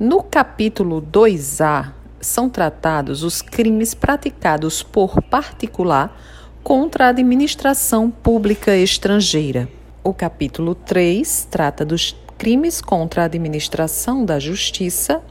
No 0.00 0.22
capítulo 0.22 1.02
2A 1.02 1.92
são 2.20 2.48
tratados 2.48 3.22
os 3.22 3.42
crimes 3.42 3.92
praticados 3.94 4.82
por 4.82 5.20
particular 5.22 6.18
contra 6.62 7.06
a 7.06 7.08
administração 7.08 8.10
pública 8.10 8.74
estrangeira. 8.74 9.68
O 10.02 10.14
capítulo 10.14 10.74
3 10.74 11.46
trata 11.50 11.84
dos 11.84 12.16
crimes 12.38 12.80
contra 12.80 13.22
a 13.22 13.24
administração 13.26 14.24
da 14.24 14.38
justiça 14.38 15.22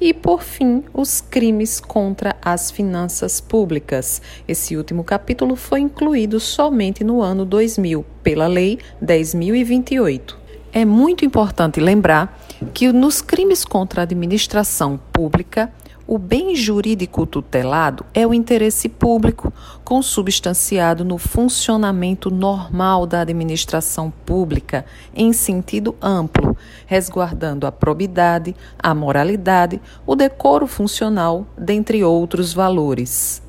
e, 0.00 0.14
por 0.14 0.42
fim, 0.42 0.84
os 0.94 1.20
crimes 1.20 1.80
contra 1.80 2.36
as 2.40 2.70
finanças 2.70 3.40
públicas. 3.40 4.22
Esse 4.46 4.76
último 4.76 5.02
capítulo 5.02 5.56
foi 5.56 5.80
incluído 5.80 6.38
somente 6.38 7.02
no 7.02 7.20
ano 7.20 7.44
2000, 7.44 8.06
pela 8.22 8.46
Lei 8.46 8.78
10.028. 9.02 10.43
É 10.76 10.84
muito 10.84 11.24
importante 11.24 11.78
lembrar 11.78 12.36
que 12.74 12.92
nos 12.92 13.22
crimes 13.22 13.64
contra 13.64 14.00
a 14.00 14.02
administração 14.02 14.98
pública, 15.12 15.72
o 16.04 16.18
bem 16.18 16.56
jurídico 16.56 17.24
tutelado 17.26 18.04
é 18.12 18.26
o 18.26 18.34
interesse 18.34 18.88
público, 18.88 19.52
consubstanciado 19.84 21.04
no 21.04 21.16
funcionamento 21.16 22.28
normal 22.28 23.06
da 23.06 23.20
administração 23.20 24.12
pública 24.26 24.84
em 25.14 25.32
sentido 25.32 25.94
amplo, 26.02 26.56
resguardando 26.86 27.68
a 27.68 27.72
probidade, 27.72 28.56
a 28.76 28.92
moralidade, 28.92 29.80
o 30.04 30.16
decoro 30.16 30.66
funcional, 30.66 31.46
dentre 31.56 32.02
outros 32.02 32.52
valores. 32.52 33.43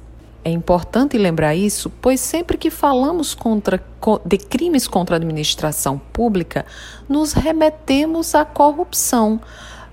É 0.48 0.52
importante 0.52 1.18
lembrar 1.18 1.56
isso, 1.56 1.90
pois 1.90 2.20
sempre 2.20 2.56
que 2.56 2.70
falamos 2.70 3.34
contra, 3.34 3.84
de 4.24 4.38
crimes 4.38 4.88
contra 4.88 5.16
a 5.16 5.18
administração 5.18 5.98
pública, 5.98 6.68
nos 7.10 7.34
remetemos 7.34 8.36
à 8.36 8.46
corrupção. 8.46 9.42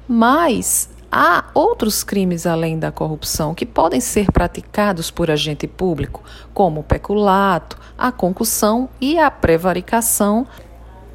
Mas 0.06 0.90
há 1.10 1.46
outros 1.54 2.04
crimes 2.04 2.46
além 2.46 2.78
da 2.78 2.92
corrupção 2.92 3.54
que 3.54 3.64
podem 3.64 3.98
ser 3.98 4.30
praticados 4.30 5.10
por 5.10 5.30
agente 5.30 5.66
público, 5.66 6.22
como 6.52 6.80
o 6.80 6.84
peculato, 6.84 7.78
a 7.96 8.12
concussão 8.12 8.90
e 9.00 9.18
a 9.18 9.30
prevaricação, 9.30 10.46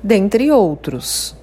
dentre 0.02 0.52
outros. 0.52 1.36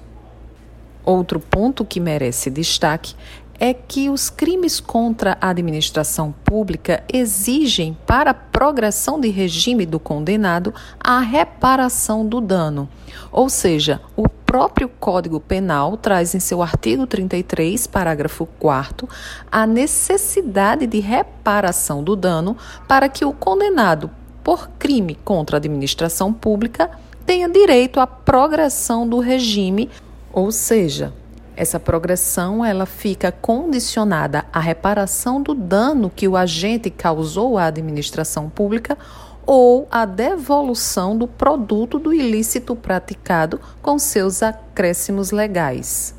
Outro 1.05 1.39
ponto 1.39 1.85
que 1.85 2.01
merece 2.01 2.49
destaque 2.49 3.15
é 3.59 3.73
que 3.73 4.09
os 4.09 4.29
crimes 4.29 4.79
contra 4.79 5.37
a 5.39 5.49
administração 5.49 6.33
pública 6.43 7.03
exigem, 7.11 7.97
para 8.05 8.31
a 8.31 8.33
progressão 8.33 9.19
de 9.19 9.29
regime 9.29 9.85
do 9.85 9.99
condenado, 9.99 10.73
a 10.99 11.19
reparação 11.19 12.25
do 12.25 12.41
dano. 12.41 12.89
Ou 13.31 13.49
seja, 13.49 14.01
o 14.15 14.27
próprio 14.27 14.87
Código 14.87 15.39
Penal 15.39 15.97
traz 15.97 16.35
em 16.35 16.39
seu 16.39 16.61
artigo 16.61 17.05
33, 17.05 17.87
parágrafo 17.87 18.45
4, 18.59 19.07
a 19.51 19.65
necessidade 19.67 20.87
de 20.87 20.99
reparação 20.99 22.03
do 22.03 22.15
dano 22.15 22.55
para 22.87 23.09
que 23.09 23.25
o 23.25 23.33
condenado 23.33 24.09
por 24.43 24.69
crime 24.77 25.17
contra 25.25 25.57
a 25.57 25.59
administração 25.59 26.31
pública 26.31 26.91
tenha 27.25 27.49
direito 27.49 27.99
à 27.99 28.05
progressão 28.05 29.09
do 29.09 29.19
regime, 29.19 29.89
ou 30.31 30.51
seja, 30.51 31.11
essa 31.55 31.79
progressão 31.79 32.63
ela 32.63 32.85
fica 32.85 33.31
condicionada 33.31 34.45
à 34.51 34.59
reparação 34.59 35.41
do 35.41 35.53
dano 35.53 36.11
que 36.13 36.27
o 36.27 36.35
agente 36.35 36.89
causou 36.89 37.57
à 37.57 37.65
administração 37.65 38.49
pública 38.49 38.97
ou 39.45 39.87
à 39.91 40.05
devolução 40.05 41.17
do 41.17 41.27
produto 41.27 41.99
do 41.99 42.13
ilícito 42.13 42.75
praticado 42.75 43.59
com 43.81 43.97
seus 43.97 44.41
acréscimos 44.41 45.31
legais. 45.31 46.15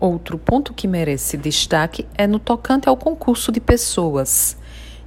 Outro 0.00 0.38
ponto 0.38 0.72
que 0.72 0.88
merece 0.88 1.36
destaque 1.36 2.08
é 2.14 2.26
no 2.26 2.38
tocante 2.38 2.88
ao 2.88 2.96
concurso 2.96 3.52
de 3.52 3.60
pessoas. 3.60 4.56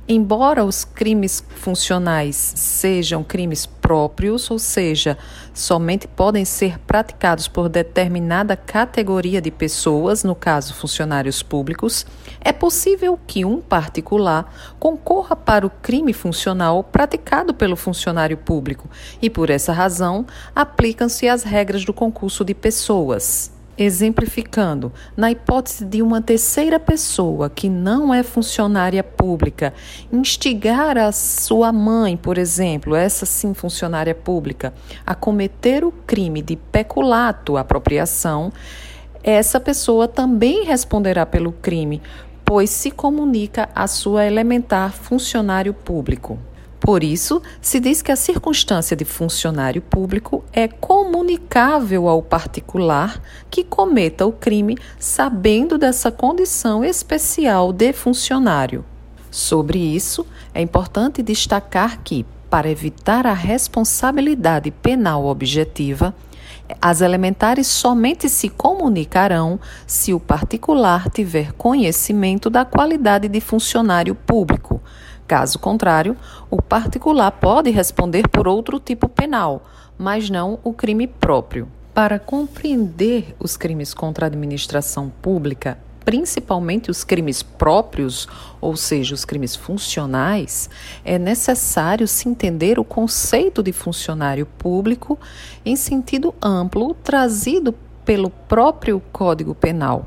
Embora 0.06 0.66
os 0.66 0.84
crimes 0.84 1.42
funcionais 1.56 2.36
sejam 2.36 3.24
crimes 3.24 3.66
próprios, 3.66 4.52
ou 4.52 4.60
seja, 4.60 5.18
somente 5.54 6.10
podem 6.10 6.44
ser 6.44 6.78
praticados 6.80 7.48
por 7.48 7.70
determinada 7.70 8.58
categoria 8.58 9.42
de 9.42 9.50
pessoas, 9.50 10.22
no 10.22 10.36
caso 10.36 10.74
funcionários 10.74 11.42
públicos, 11.42 12.06
é 12.42 12.52
possível 12.52 13.18
que 13.26 13.46
um 13.46 13.62
particular 13.62 14.54
concorra 14.78 15.38
para 15.38 15.66
o 15.66 15.70
crime 15.70 16.12
funcional 16.12 16.84
praticado 16.84 17.54
pelo 17.54 17.78
funcionário 17.78 18.36
público 18.36 18.90
e, 19.22 19.30
por 19.30 19.50
essa 19.50 19.72
razão, 19.72 20.26
aplicam-se 20.54 21.30
as 21.30 21.44
regras 21.44 21.86
do 21.86 21.94
concurso 21.94 22.44
de 22.44 22.54
pessoas. 22.54 23.53
Exemplificando, 23.76 24.92
na 25.18 25.32
hipótese 25.32 25.84
de 25.84 26.04
uma 26.04 26.22
terceira 26.22 26.80
pessoa 26.80 27.50
que 27.50 27.68
não 27.68 28.14
é 28.14 28.22
funcionária 28.22 29.04
pública 29.04 29.74
instigar 30.12 30.96
a 30.96 31.12
sua 31.12 31.72
mãe, 31.72 32.16
por 32.16 32.38
exemplo, 32.38 32.96
essa 32.96 33.26
sim 33.26 33.54
funcionária 33.56 34.14
pública, 34.14 34.74
a 35.04 35.16
cometer 35.16 35.84
o 35.84 35.92
crime 35.92 36.44
de 36.44 36.56
peculato, 36.56 37.58
apropriação, 37.58 38.54
essa 39.24 39.60
pessoa 39.60 40.08
também 40.08 40.66
responderá 40.66 41.26
pelo 41.26 41.52
crime, 41.52 42.00
pois 42.46 42.70
se 42.70 42.92
comunica 42.92 43.70
a 43.74 43.88
sua 43.88 44.26
elementar 44.26 44.94
funcionário 44.94 45.74
público. 45.74 46.38
Por 46.84 47.02
isso, 47.02 47.42
se 47.62 47.80
diz 47.80 48.02
que 48.02 48.12
a 48.12 48.16
circunstância 48.18 48.94
de 48.94 49.06
funcionário 49.06 49.82
público 49.82 50.44
é 50.52 50.68
comunicável 50.68 52.10
ao 52.10 52.22
particular 52.22 53.22
que 53.50 53.64
cometa 53.64 54.26
o 54.26 54.34
crime 54.34 54.78
sabendo 55.00 55.78
dessa 55.78 56.12
condição 56.12 56.84
especial 56.84 57.72
de 57.72 57.94
funcionário. 57.94 58.84
Sobre 59.32 59.80
isso, 59.80 60.28
é 60.54 60.62
importante 60.62 61.24
destacar 61.24 62.02
que, 62.04 62.26
para 62.50 62.70
evitar 62.70 63.26
a 63.26 63.34
responsabilidade 63.34 64.70
penal 64.70 65.26
objetiva, 65.26 66.14
as 66.82 67.00
elementares 67.00 67.68
somente 67.68 68.28
se 68.28 68.50
comunicarão 68.50 69.58
se 69.88 70.14
o 70.14 70.20
particular 70.20 71.10
tiver 71.10 71.54
conhecimento 71.54 72.50
da 72.50 72.66
qualidade 72.66 73.30
de 73.30 73.40
funcionário 73.40 74.14
público 74.14 74.82
Caso 75.28 75.58
contrário, 75.58 76.18
o 76.50 76.62
particular 76.62 77.32
pode 77.32 77.70
responder 77.70 78.28
por 78.28 78.48
outro 78.48 78.80
tipo 78.80 79.08
penal, 79.08 79.64
mas 79.98 80.30
não 80.30 80.60
o 80.64 80.74
crime 80.74 81.08
próprio. 81.08 81.68
Para 81.94 82.20
compreender 82.20 83.36
os 83.40 83.56
crimes 83.56 83.94
contra 83.94 84.26
a 84.26 84.28
administração 84.28 85.10
pública, 85.22 85.78
principalmente 86.04 86.92
os 86.92 87.04
crimes 87.04 87.42
próprios, 87.42 88.28
ou 88.60 88.76
seja, 88.76 89.16
os 89.16 89.24
crimes 89.24 89.56
funcionais, 89.56 90.70
é 91.06 91.18
necessário 91.18 92.08
se 92.08 92.28
entender 92.28 92.80
o 92.80 92.84
conceito 92.84 93.64
de 93.64 93.72
funcionário 93.72 94.46
público 94.46 95.18
em 95.66 95.76
sentido 95.76 96.34
amplo 96.42 96.94
trazido 96.94 97.74
pelo 98.04 98.30
próprio 98.30 99.02
Código 99.12 99.56
Penal. 99.56 100.06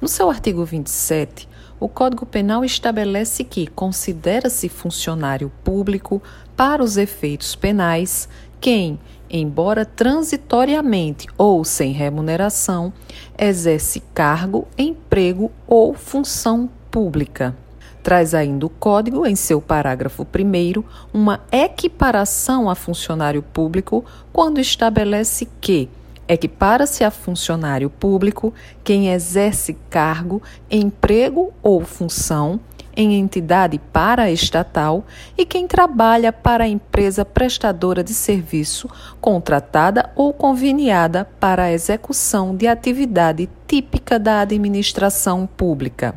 No 0.00 0.08
seu 0.08 0.28
artigo 0.28 0.64
27, 0.64 1.48
o 1.82 1.88
Código 1.88 2.24
Penal 2.24 2.64
estabelece 2.64 3.42
que 3.42 3.66
considera-se 3.66 4.68
funcionário 4.68 5.50
público 5.64 6.22
para 6.56 6.80
os 6.80 6.96
efeitos 6.96 7.56
penais 7.56 8.28
quem, 8.60 9.00
embora 9.28 9.84
transitoriamente 9.84 11.26
ou 11.36 11.64
sem 11.64 11.90
remuneração, 11.90 12.92
exerce 13.36 14.00
cargo, 14.14 14.68
emprego 14.78 15.50
ou 15.66 15.92
função 15.92 16.70
pública. 16.88 17.52
Traz 18.00 18.32
ainda 18.32 18.66
o 18.66 18.70
Código, 18.70 19.26
em 19.26 19.34
seu 19.34 19.60
parágrafo 19.60 20.22
1, 20.22 20.84
uma 21.12 21.40
equiparação 21.50 22.70
a 22.70 22.76
funcionário 22.76 23.42
público 23.42 24.04
quando 24.32 24.60
estabelece 24.60 25.48
que 25.60 25.88
Equipara-se 26.32 27.04
a 27.04 27.10
funcionário 27.10 27.90
público 27.90 28.54
quem 28.82 29.12
exerce 29.12 29.76
cargo, 29.90 30.42
emprego 30.70 31.52
ou 31.62 31.84
função 31.84 32.58
em 32.96 33.16
entidade 33.16 33.78
paraestatal 33.92 35.04
e 35.36 35.44
quem 35.44 35.66
trabalha 35.66 36.32
para 36.32 36.66
empresa 36.66 37.22
prestadora 37.22 38.02
de 38.02 38.14
serviço 38.14 38.88
contratada 39.20 40.08
ou 40.16 40.32
conveniada 40.32 41.26
para 41.38 41.64
a 41.64 41.72
execução 41.72 42.56
de 42.56 42.66
atividade 42.66 43.46
típica 43.66 44.18
da 44.18 44.40
administração 44.40 45.46
pública. 45.46 46.14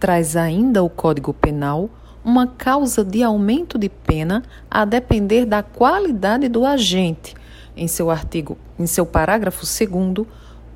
Traz 0.00 0.36
ainda 0.38 0.82
o 0.82 0.88
Código 0.88 1.34
Penal 1.34 1.90
uma 2.24 2.46
causa 2.46 3.04
de 3.04 3.22
aumento 3.22 3.76
de 3.76 3.90
pena 3.90 4.42
a 4.70 4.86
depender 4.86 5.44
da 5.44 5.62
qualidade 5.62 6.48
do 6.48 6.64
agente 6.64 7.34
em 7.76 7.88
seu 7.88 8.10
artigo, 8.10 8.56
em 8.78 8.86
seu 8.86 9.04
parágrafo 9.04 9.64
2 9.64 10.26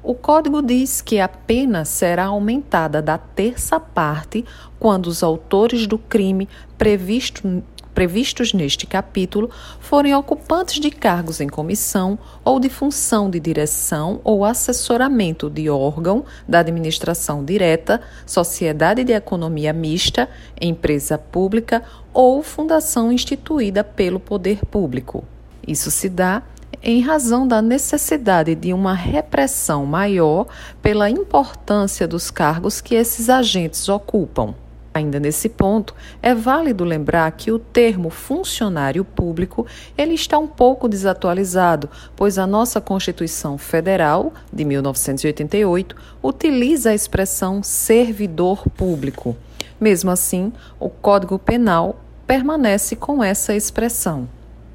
o 0.02 0.14
Código 0.14 0.62
diz 0.62 1.00
que 1.00 1.18
a 1.18 1.28
pena 1.28 1.84
será 1.84 2.26
aumentada 2.26 3.02
da 3.02 3.18
terça 3.18 3.78
parte 3.80 4.44
quando 4.78 5.06
os 5.08 5.22
autores 5.22 5.86
do 5.86 5.98
crime 5.98 6.48
previsto, 6.78 7.62
previstos 7.92 8.52
neste 8.52 8.86
capítulo 8.86 9.50
forem 9.80 10.14
ocupantes 10.14 10.78
de 10.80 10.88
cargos 10.88 11.40
em 11.40 11.48
comissão 11.48 12.16
ou 12.44 12.60
de 12.60 12.68
função 12.68 13.28
de 13.28 13.40
direção 13.40 14.20
ou 14.22 14.44
assessoramento 14.44 15.50
de 15.50 15.68
órgão 15.68 16.24
da 16.48 16.60
administração 16.60 17.44
direta, 17.44 18.00
sociedade 18.24 19.02
de 19.02 19.12
economia 19.12 19.72
mista, 19.72 20.28
empresa 20.60 21.18
pública 21.18 21.82
ou 22.14 22.40
fundação 22.42 23.10
instituída 23.10 23.82
pelo 23.82 24.20
poder 24.20 24.64
público. 24.64 25.24
Isso 25.66 25.90
se 25.90 26.08
dá 26.08 26.44
em 26.82 27.00
razão 27.00 27.46
da 27.46 27.60
necessidade 27.60 28.54
de 28.54 28.72
uma 28.72 28.94
repressão 28.94 29.84
maior 29.84 30.46
pela 30.80 31.10
importância 31.10 32.06
dos 32.06 32.30
cargos 32.30 32.80
que 32.80 32.94
esses 32.94 33.28
agentes 33.28 33.88
ocupam. 33.88 34.54
Ainda 34.98 35.20
nesse 35.20 35.48
ponto, 35.48 35.94
é 36.20 36.34
válido 36.34 36.82
lembrar 36.82 37.30
que 37.32 37.52
o 37.52 37.58
termo 37.58 38.10
funcionário 38.10 39.04
público 39.04 39.66
ele 39.96 40.14
está 40.14 40.38
um 40.38 40.46
pouco 40.46 40.88
desatualizado, 40.88 41.88
pois 42.16 42.36
a 42.36 42.46
nossa 42.46 42.80
Constituição 42.80 43.56
Federal 43.56 44.32
de 44.52 44.64
1988 44.64 45.94
utiliza 46.22 46.90
a 46.90 46.94
expressão 46.94 47.62
servidor 47.62 48.68
público. 48.70 49.36
Mesmo 49.80 50.10
assim, 50.10 50.52
o 50.80 50.88
Código 50.88 51.38
Penal 51.38 52.00
permanece 52.26 52.96
com 52.96 53.22
essa 53.22 53.54
expressão. 53.54 54.28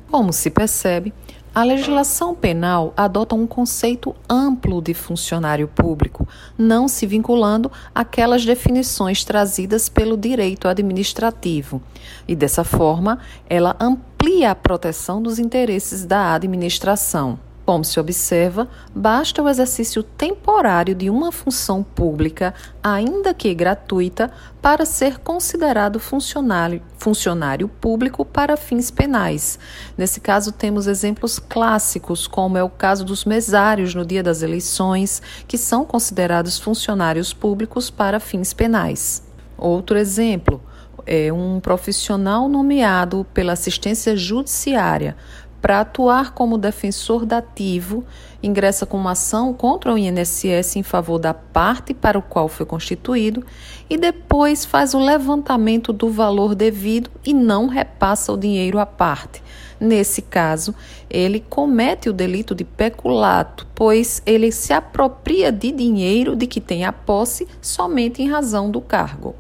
Como 0.10 0.32
se 0.32 0.50
percebe, 0.50 1.14
a 1.56 1.64
legislação 1.64 2.34
penal 2.34 2.94
adota 2.98 3.36
um 3.36 3.46
conceito 3.46 4.16
amplo 4.28 4.82
de 4.82 4.96
funcionário 4.96 5.68
público, 5.68 6.28
não 6.58 6.88
se 6.88 7.06
vinculando 7.06 7.72
àquelas 7.94 8.44
definições 8.44 9.24
trazidas 9.24 9.88
pelo 9.88 10.18
direito 10.18 10.68
administrativo. 10.68 11.80
E 12.28 12.36
dessa 12.36 12.64
forma, 12.64 13.20
ela 13.48 13.76
amplia 13.80 14.50
a 14.50 14.56
proteção 14.56 15.22
dos 15.22 15.38
interesses 15.38 16.06
da 16.06 16.34
administração. 16.34 17.38
Como 17.66 17.86
se 17.86 17.98
observa, 17.98 18.68
basta 18.94 19.42
o 19.42 19.48
exercício 19.48 20.04
temporário 20.04 20.94
de 20.94 21.10
uma 21.10 21.32
função 21.32 21.82
pública, 21.82 22.54
ainda 22.84 23.34
que 23.34 23.54
gratuita, 23.54 24.30
para 24.62 24.86
ser 24.86 25.20
considerado 25.20 25.98
funcionário, 25.98 26.82
funcionário 26.98 27.70
público 27.70 28.26
para 28.26 28.58
fins 28.58 28.92
penais. 28.92 29.58
Nesse 29.98 30.20
caso, 30.20 30.52
temos 30.52 30.88
exemplos 30.88 31.40
clássicos, 31.40 32.28
como 32.28 32.58
é 32.58 32.64
o 32.64 32.70
caso 32.70 33.06
dos 33.06 33.24
mesários 33.24 33.96
no 33.96 34.06
dia 34.06 34.22
das 34.22 34.42
eleições, 34.42 35.22
que 35.48 35.58
são 35.58 35.86
considerados 35.86 36.60
funcionários 36.60 37.34
públicos 37.34 37.90
para 37.90 38.20
fins 38.20 38.54
penais. 38.54 39.24
Outro 39.58 39.98
exemplo 39.98 40.62
é 41.06 41.32
um 41.32 41.60
profissional 41.60 42.48
nomeado 42.48 43.26
pela 43.34 43.54
assistência 43.54 44.16
judiciária 44.16 45.16
para 45.64 45.80
atuar 45.80 46.34
como 46.34 46.58
defensor 46.58 47.26
dativo, 47.26 48.04
ingressa 48.44 48.86
com 48.86 48.98
uma 48.98 49.12
ação 49.12 49.54
contra 49.54 49.94
o 49.94 49.98
INSS 49.98 50.76
em 50.76 50.84
favor 50.84 51.18
da 51.18 51.34
parte 51.34 51.94
para 51.94 52.20
o 52.20 52.22
qual 52.22 52.50
foi 52.50 52.66
constituído 52.66 53.46
e 53.90 53.96
depois 53.96 54.66
faz 54.66 54.94
o 54.94 55.00
levantamento 55.00 55.94
do 55.94 56.10
valor 56.10 56.54
devido 56.54 57.10
e 57.26 57.34
não 57.34 57.68
repassa 57.68 58.34
o 58.34 58.38
dinheiro 58.38 58.78
à 58.78 58.86
parte. 58.86 59.42
Nesse 59.80 60.22
caso, 60.22 60.76
ele 61.10 61.40
comete 61.40 62.10
o 62.10 62.14
delito 62.14 62.54
de 62.54 62.66
peculato, 62.66 63.66
pois 63.74 64.22
ele 64.26 64.52
se 64.52 64.74
apropria 64.74 65.50
de 65.50 65.72
dinheiro 65.72 66.36
de 66.36 66.46
que 66.46 66.60
tem 66.60 66.84
a 66.84 66.92
posse 66.92 67.48
somente 67.62 68.22
em 68.22 68.30
razão 68.30 68.70
do 68.70 68.82
cargo. 68.82 69.34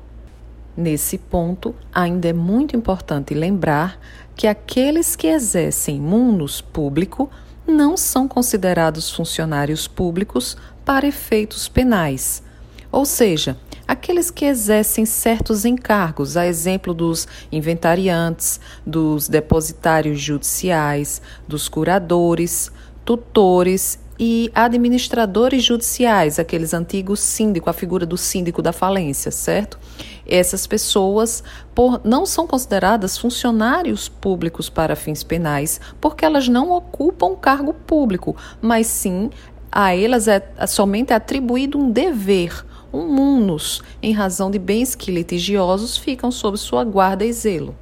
Nesse 0.75 1.19
ponto, 1.19 1.75
ainda 1.93 2.29
é 2.29 2.33
muito 2.33 2.75
importante 2.75 3.35
lembrar 3.35 3.99
que 4.35 4.47
aqueles 4.47 5.15
que 5.15 5.27
exercem 5.27 5.99
munus 5.99 6.61
público 6.61 7.29
não 7.67 7.95
são 7.95 8.27
considerados 8.27 9.09
funcionários 9.11 9.87
públicos 9.87 10.57
para 10.83 11.07
efeitos 11.07 11.67
penais. 11.67 12.43
Ou 12.91 13.05
seja, 13.05 13.57
aqueles 13.87 14.29
que 14.29 14.45
exercem 14.45 15.05
certos 15.05 15.65
encargos, 15.65 16.35
a 16.37 16.45
exemplo 16.45 16.93
dos 16.93 17.27
inventariantes, 17.51 18.59
dos 18.85 19.27
depositários 19.27 20.19
judiciais, 20.19 21.21
dos 21.47 21.69
curadores, 21.69 22.71
tutores 23.05 23.99
e 24.19 24.51
administradores 24.53 25.63
judiciais, 25.63 26.37
aqueles 26.37 26.73
antigos 26.73 27.19
síndico, 27.19 27.69
a 27.69 27.73
figura 27.73 28.05
do 28.05 28.17
síndico 28.17 28.61
da 28.61 28.71
falência, 28.71 29.31
certo? 29.31 29.79
Essas 30.25 30.67
pessoas 30.67 31.43
por, 31.73 31.99
não 32.03 32.25
são 32.25 32.45
consideradas 32.45 33.17
funcionários 33.17 34.07
públicos 34.07 34.69
para 34.69 34.95
fins 34.95 35.23
penais, 35.23 35.81
porque 35.99 36.23
elas 36.23 36.47
não 36.47 36.71
ocupam 36.71 37.35
cargo 37.35 37.73
público, 37.73 38.35
mas 38.61 38.87
sim 38.87 39.29
a 39.71 39.95
elas 39.95 40.27
é 40.27 40.41
somente 40.67 41.11
atribuído 41.11 41.79
um 41.79 41.89
dever, 41.89 42.63
um 42.93 43.07
munus, 43.07 43.81
em 44.03 44.13
razão 44.13 44.51
de 44.51 44.59
bens 44.59 44.93
que 44.93 45.11
litigiosos 45.11 45.97
ficam 45.97 46.31
sob 46.31 46.57
sua 46.57 46.83
guarda 46.83 47.25
e 47.25 47.33
zelo. 47.33 47.75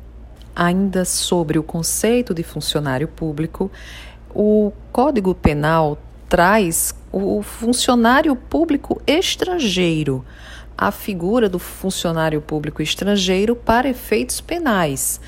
Ainda 0.55 1.03
sobre 1.03 1.59
o 1.59 1.63
conceito 1.63 2.33
de 2.33 2.43
funcionário 2.43 3.09
público, 3.09 3.69
o 4.33 4.71
Código 4.93 5.35
Penal 5.35 5.97
traz 6.31 6.95
o 7.11 7.41
funcionário 7.41 8.33
público 8.37 9.01
estrangeiro, 9.05 10.23
a 10.77 10.89
figura 10.89 11.49
do 11.49 11.59
funcionário 11.59 12.39
público 12.39 12.81
estrangeiro 12.81 13.53
para 13.53 13.89
efeitos 13.89 14.39
penais. 14.39 15.19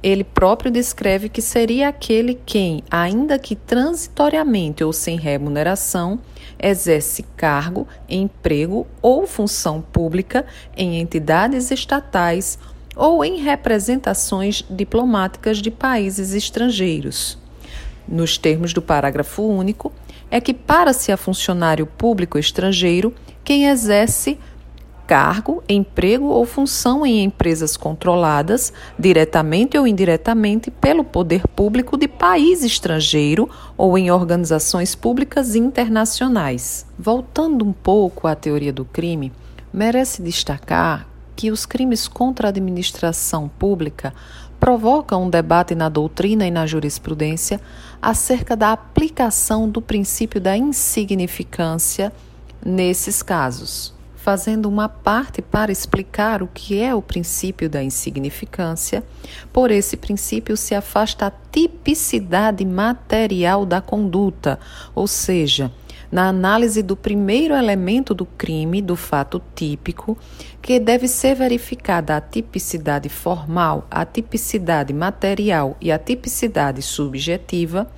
Ele 0.00 0.22
próprio 0.22 0.70
descreve 0.70 1.28
que 1.28 1.42
seria 1.42 1.88
aquele 1.88 2.38
quem, 2.46 2.84
ainda 2.88 3.40
que 3.40 3.56
transitoriamente 3.56 4.84
ou 4.84 4.92
sem 4.92 5.18
remuneração, 5.18 6.20
exerce 6.60 7.24
cargo, 7.36 7.88
emprego 8.08 8.86
ou 9.02 9.26
função 9.26 9.80
pública 9.80 10.46
em 10.76 11.00
entidades 11.00 11.72
estatais 11.72 12.56
ou 12.94 13.24
em 13.24 13.40
representações 13.40 14.64
diplomáticas 14.70 15.58
de 15.58 15.72
países 15.72 16.32
estrangeiros. 16.32 17.36
Nos 18.06 18.36
termos 18.36 18.72
do 18.72 18.82
parágrafo 18.82 19.42
único, 19.42 19.92
é 20.32 20.40
que, 20.40 20.54
para 20.54 20.94
ser 20.94 21.18
funcionário 21.18 21.84
público 21.86 22.38
estrangeiro, 22.38 23.12
quem 23.44 23.66
exerce 23.66 24.38
cargo, 25.06 25.62
emprego 25.68 26.24
ou 26.24 26.46
função 26.46 27.04
em 27.04 27.22
empresas 27.22 27.76
controladas, 27.76 28.72
diretamente 28.98 29.76
ou 29.76 29.86
indiretamente, 29.86 30.70
pelo 30.70 31.04
poder 31.04 31.46
público 31.48 31.98
de 31.98 32.08
país 32.08 32.64
estrangeiro 32.64 33.50
ou 33.76 33.98
em 33.98 34.10
organizações 34.10 34.94
públicas 34.94 35.54
internacionais. 35.54 36.86
Voltando 36.98 37.62
um 37.62 37.72
pouco 37.72 38.26
à 38.26 38.34
teoria 38.34 38.72
do 38.72 38.86
crime, 38.86 39.30
merece 39.70 40.22
destacar 40.22 41.06
que 41.36 41.50
os 41.50 41.66
crimes 41.66 42.08
contra 42.08 42.48
a 42.48 42.50
administração 42.50 43.50
pública 43.58 44.14
provocam 44.62 45.24
um 45.24 45.28
debate 45.28 45.74
na 45.74 45.88
doutrina 45.88 46.46
e 46.46 46.50
na 46.52 46.64
jurisprudência 46.66 47.60
acerca 48.00 48.54
da 48.54 48.70
aplicação 48.70 49.68
do 49.68 49.82
princípio 49.82 50.40
da 50.40 50.56
insignificância 50.56 52.12
nesses 52.64 53.24
casos. 53.24 53.92
Fazendo 54.14 54.68
uma 54.68 54.88
parte 54.88 55.42
para 55.42 55.72
explicar 55.72 56.44
o 56.44 56.46
que 56.46 56.80
é 56.80 56.94
o 56.94 57.02
princípio 57.02 57.68
da 57.68 57.82
insignificância, 57.82 59.02
por 59.52 59.72
esse 59.72 59.96
princípio 59.96 60.56
se 60.56 60.76
afasta 60.76 61.26
a 61.26 61.32
tipicidade 61.50 62.64
material 62.64 63.66
da 63.66 63.80
conduta, 63.80 64.60
ou 64.94 65.08
seja, 65.08 65.72
na 66.12 66.28
análise 66.28 66.82
do 66.82 66.94
primeiro 66.94 67.54
elemento 67.54 68.12
do 68.12 68.26
crime, 68.26 68.82
do 68.82 68.94
fato 68.94 69.40
típico, 69.56 70.16
que 70.62 70.78
deve 70.78 71.08
ser 71.08 71.34
verificada 71.34 72.16
a 72.16 72.20
tipicidade 72.20 73.08
formal, 73.08 73.84
a 73.90 74.04
tipicidade 74.04 74.92
material 74.92 75.76
e 75.80 75.90
a 75.90 75.98
tipicidade 75.98 76.80
subjetiva, 76.80 77.88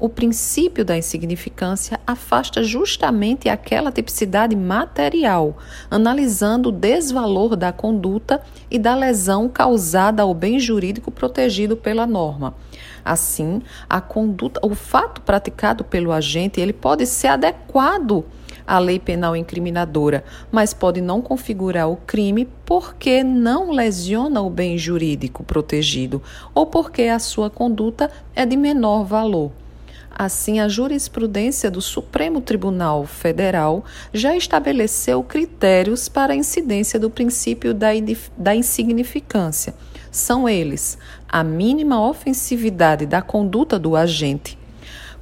o 0.00 0.08
princípio 0.08 0.84
da 0.84 0.96
insignificância 0.96 2.00
afasta 2.06 2.64
justamente 2.64 3.48
aquela 3.48 3.92
tipicidade 3.92 4.56
material, 4.56 5.58
analisando 5.90 6.70
o 6.70 6.72
desvalor 6.72 7.54
da 7.54 7.70
conduta 7.70 8.42
e 8.68 8.78
da 8.78 8.96
lesão 8.96 9.48
causada 9.48 10.22
ao 10.22 10.34
bem 10.34 10.58
jurídico 10.58 11.12
protegido 11.12 11.76
pela 11.76 12.06
norma. 12.06 12.54
Assim, 13.04 13.62
a 13.88 14.00
conduta, 14.00 14.58
o 14.64 14.74
fato 14.74 15.20
praticado 15.20 15.84
pelo 15.84 16.12
agente, 16.12 16.60
ele 16.60 16.72
pode 16.72 17.06
ser 17.06 17.28
adequado 17.28 18.24
à 18.66 18.78
lei 18.78 18.98
penal 18.98 19.36
incriminadora, 19.36 20.24
mas 20.50 20.72
pode 20.72 21.00
não 21.00 21.20
configurar 21.20 21.88
o 21.88 21.96
crime 21.96 22.48
porque 22.64 23.22
não 23.22 23.70
lesiona 23.70 24.40
o 24.40 24.50
bem 24.50 24.76
jurídico 24.76 25.42
protegido 25.44 26.22
ou 26.54 26.66
porque 26.66 27.02
a 27.02 27.18
sua 27.18 27.50
conduta 27.50 28.10
é 28.34 28.44
de 28.44 28.56
menor 28.56 29.04
valor. 29.04 29.50
Assim, 30.10 30.60
a 30.60 30.68
jurisprudência 30.68 31.70
do 31.70 31.80
Supremo 31.80 32.40
Tribunal 32.40 33.06
Federal 33.06 33.84
já 34.12 34.36
estabeleceu 34.36 35.22
critérios 35.22 36.08
para 36.08 36.32
a 36.32 36.36
incidência 36.36 36.98
do 36.98 37.08
princípio 37.08 37.72
da, 37.72 37.88
da 38.36 38.54
insignificância 38.54 39.74
são 40.10 40.48
eles 40.48 40.98
a 41.28 41.44
mínima 41.44 42.04
ofensividade 42.08 43.06
da 43.06 43.22
conduta 43.22 43.78
do 43.78 43.94
agente, 43.94 44.58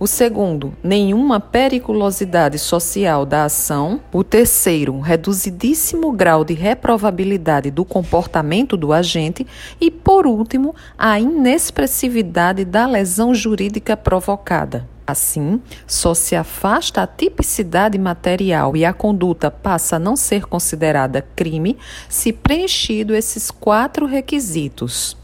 o 0.00 0.06
segundo, 0.06 0.74
nenhuma 0.80 1.40
periculosidade 1.40 2.56
social 2.56 3.26
da 3.26 3.44
ação. 3.44 4.00
O 4.12 4.22
terceiro, 4.22 5.00
reduzidíssimo 5.00 6.12
grau 6.12 6.44
de 6.44 6.54
reprovabilidade 6.54 7.68
do 7.68 7.84
comportamento 7.84 8.76
do 8.76 8.92
agente. 8.92 9.44
E, 9.80 9.90
por 9.90 10.24
último, 10.24 10.72
a 10.96 11.18
inexpressividade 11.18 12.64
da 12.64 12.86
lesão 12.86 13.34
jurídica 13.34 13.96
provocada. 13.96 14.88
Assim, 15.04 15.60
só 15.86 16.14
se 16.14 16.36
afasta 16.36 17.02
a 17.02 17.06
tipicidade 17.06 17.98
material 17.98 18.76
e 18.76 18.84
a 18.84 18.92
conduta 18.92 19.50
passa 19.50 19.96
a 19.96 19.98
não 19.98 20.14
ser 20.14 20.44
considerada 20.44 21.26
crime 21.34 21.76
se 22.08 22.32
preenchido 22.32 23.14
esses 23.14 23.50
quatro 23.50 24.06
requisitos. 24.06 25.16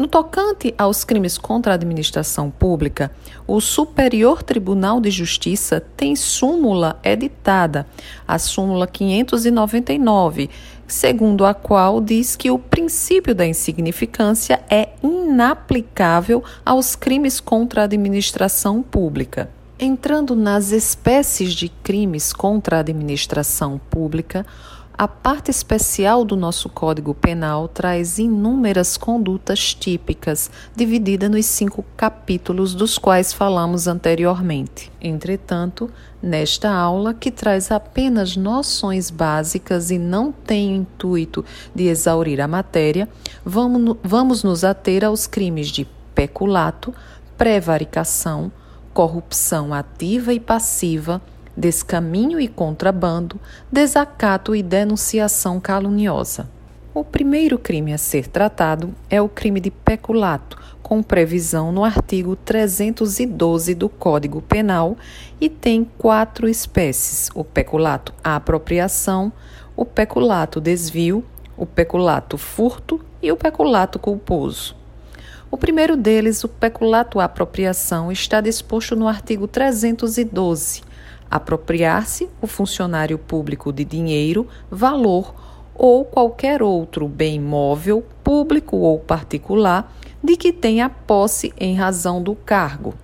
No 0.00 0.08
tocante 0.08 0.74
aos 0.78 1.04
crimes 1.04 1.36
contra 1.36 1.72
a 1.72 1.74
administração 1.74 2.50
pública, 2.50 3.10
o 3.46 3.60
Superior 3.60 4.42
Tribunal 4.42 4.98
de 4.98 5.10
Justiça 5.10 5.78
tem 5.94 6.16
súmula 6.16 6.98
editada, 7.04 7.86
a 8.26 8.38
súmula 8.38 8.86
599, 8.86 10.48
segundo 10.86 11.44
a 11.44 11.52
qual 11.52 12.00
diz 12.00 12.34
que 12.34 12.50
o 12.50 12.58
princípio 12.58 13.34
da 13.34 13.46
insignificância 13.46 14.62
é 14.70 14.88
inaplicável 15.02 16.42
aos 16.64 16.96
crimes 16.96 17.38
contra 17.38 17.82
a 17.82 17.84
administração 17.84 18.80
pública. 18.80 19.50
Entrando 19.78 20.34
nas 20.34 20.72
espécies 20.72 21.52
de 21.52 21.68
crimes 21.68 22.32
contra 22.32 22.78
a 22.78 22.80
administração 22.80 23.78
pública, 23.90 24.46
a 25.00 25.08
parte 25.08 25.50
especial 25.50 26.26
do 26.26 26.36
nosso 26.36 26.68
Código 26.68 27.14
Penal 27.14 27.66
traz 27.68 28.18
inúmeras 28.18 28.98
condutas 28.98 29.72
típicas, 29.72 30.50
divididas 30.76 31.30
nos 31.30 31.46
cinco 31.46 31.82
capítulos 31.96 32.74
dos 32.74 32.98
quais 32.98 33.32
falamos 33.32 33.86
anteriormente. 33.86 34.92
Entretanto, 35.00 35.90
nesta 36.22 36.70
aula, 36.70 37.14
que 37.14 37.30
traz 37.30 37.70
apenas 37.70 38.36
noções 38.36 39.08
básicas 39.08 39.90
e 39.90 39.96
não 39.96 40.30
tem 40.30 40.74
o 40.74 40.76
intuito 40.76 41.42
de 41.74 41.84
exaurir 41.84 42.38
a 42.38 42.46
matéria, 42.46 43.08
vamos, 43.42 43.96
vamos 44.02 44.44
nos 44.44 44.64
ater 44.64 45.02
aos 45.02 45.26
crimes 45.26 45.68
de 45.68 45.88
peculato, 46.14 46.92
prevaricação, 47.38 48.52
corrupção 48.92 49.72
ativa 49.72 50.34
e 50.34 50.38
passiva 50.38 51.22
descaminho 51.60 52.40
e 52.40 52.48
contrabando, 52.48 53.38
desacato 53.70 54.56
e 54.56 54.62
denunciação 54.62 55.60
caluniosa. 55.60 56.48
O 56.92 57.04
primeiro 57.04 57.58
crime 57.58 57.92
a 57.92 57.98
ser 57.98 58.26
tratado 58.26 58.92
é 59.08 59.22
o 59.22 59.28
crime 59.28 59.60
de 59.60 59.70
peculato, 59.70 60.58
com 60.82 61.02
previsão 61.02 61.70
no 61.70 61.84
artigo 61.84 62.34
312 62.34 63.74
do 63.76 63.88
Código 63.88 64.42
Penal 64.42 64.96
e 65.40 65.48
tem 65.48 65.84
quatro 65.84 66.48
espécies: 66.48 67.28
o 67.32 67.44
peculato 67.44 68.12
apropriação, 68.24 69.32
o 69.76 69.84
peculato 69.84 70.60
desvio, 70.60 71.24
o 71.56 71.64
peculato 71.64 72.36
furto 72.36 73.00
e 73.22 73.30
o 73.30 73.36
peculato 73.36 73.98
culposo. 73.98 74.74
O 75.48 75.56
primeiro 75.56 75.96
deles, 75.96 76.42
o 76.42 76.48
peculato 76.48 77.20
apropriação, 77.20 78.10
está 78.10 78.40
disposto 78.40 78.96
no 78.96 79.06
artigo 79.06 79.46
312 79.46 80.89
apropriar-se 81.30 82.28
o 82.42 82.46
funcionário 82.46 83.16
público 83.18 83.72
de 83.72 83.84
dinheiro, 83.84 84.48
valor 84.70 85.34
ou 85.74 86.04
qualquer 86.04 86.62
outro 86.62 87.06
bem 87.06 87.40
móvel, 87.40 88.04
público 88.24 88.76
ou 88.76 88.98
particular, 88.98 89.94
de 90.22 90.36
que 90.36 90.52
tenha 90.52 90.90
posse 90.90 91.52
em 91.58 91.74
razão 91.74 92.22
do 92.22 92.34
cargo. 92.34 92.94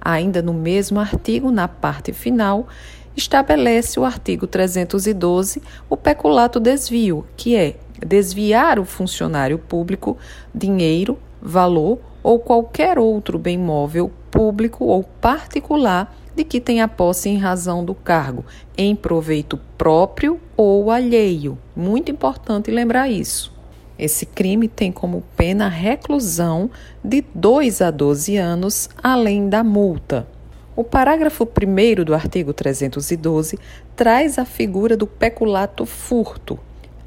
Ainda 0.00 0.40
no 0.40 0.54
mesmo 0.54 1.00
artigo, 1.00 1.50
na 1.50 1.68
parte 1.68 2.12
final, 2.12 2.68
estabelece 3.16 3.98
o 3.98 4.04
artigo 4.04 4.46
312 4.46 5.62
o 5.90 5.96
peculato 5.96 6.60
desvio, 6.60 7.26
que 7.36 7.56
é 7.56 7.76
desviar 7.98 8.78
o 8.78 8.84
funcionário 8.84 9.58
público 9.58 10.16
dinheiro, 10.54 11.18
valor 11.40 11.98
ou 12.22 12.38
qualquer 12.38 12.98
outro 12.98 13.38
bem 13.38 13.58
móvel, 13.58 14.10
público 14.30 14.84
ou 14.84 15.02
particular 15.02 16.14
de 16.36 16.44
que 16.44 16.60
tenha 16.60 16.86
posse 16.86 17.28
em 17.30 17.38
razão 17.38 17.84
do 17.84 17.94
cargo, 17.94 18.44
em 18.76 18.94
proveito 18.94 19.58
próprio 19.78 20.38
ou 20.56 20.90
alheio. 20.90 21.58
Muito 21.74 22.10
importante 22.12 22.70
lembrar 22.70 23.08
isso. 23.08 23.52
Esse 23.98 24.26
crime 24.26 24.68
tem 24.68 24.92
como 24.92 25.24
pena 25.36 25.68
reclusão 25.68 26.70
de 27.02 27.24
2 27.34 27.80
a 27.80 27.90
12 27.90 28.36
anos, 28.36 28.90
além 29.02 29.48
da 29.48 29.64
multa. 29.64 30.28
O 30.76 30.84
parágrafo 30.84 31.44
1 31.44 32.04
do 32.04 32.14
artigo 32.14 32.52
312 32.52 33.58
traz 33.96 34.38
a 34.38 34.44
figura 34.44 34.94
do 34.94 35.06
peculato 35.06 35.86
furto, 35.86 36.58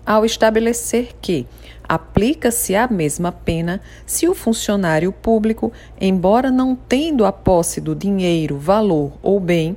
ao 0.03 0.25
estabelecer 0.25 1.11
que 1.21 1.45
aplica-se 1.89 2.75
a 2.75 2.87
mesma 2.87 3.31
pena 3.31 3.81
se 4.05 4.29
o 4.29 4.35
funcionário 4.35 5.11
público, 5.11 5.73
embora 5.99 6.51
não 6.51 6.75
tendo 6.75 7.25
a 7.25 7.31
posse 7.31 7.81
do 7.81 7.95
dinheiro, 7.95 8.59
valor 8.59 9.13
ou 9.23 9.39
bem, 9.39 9.75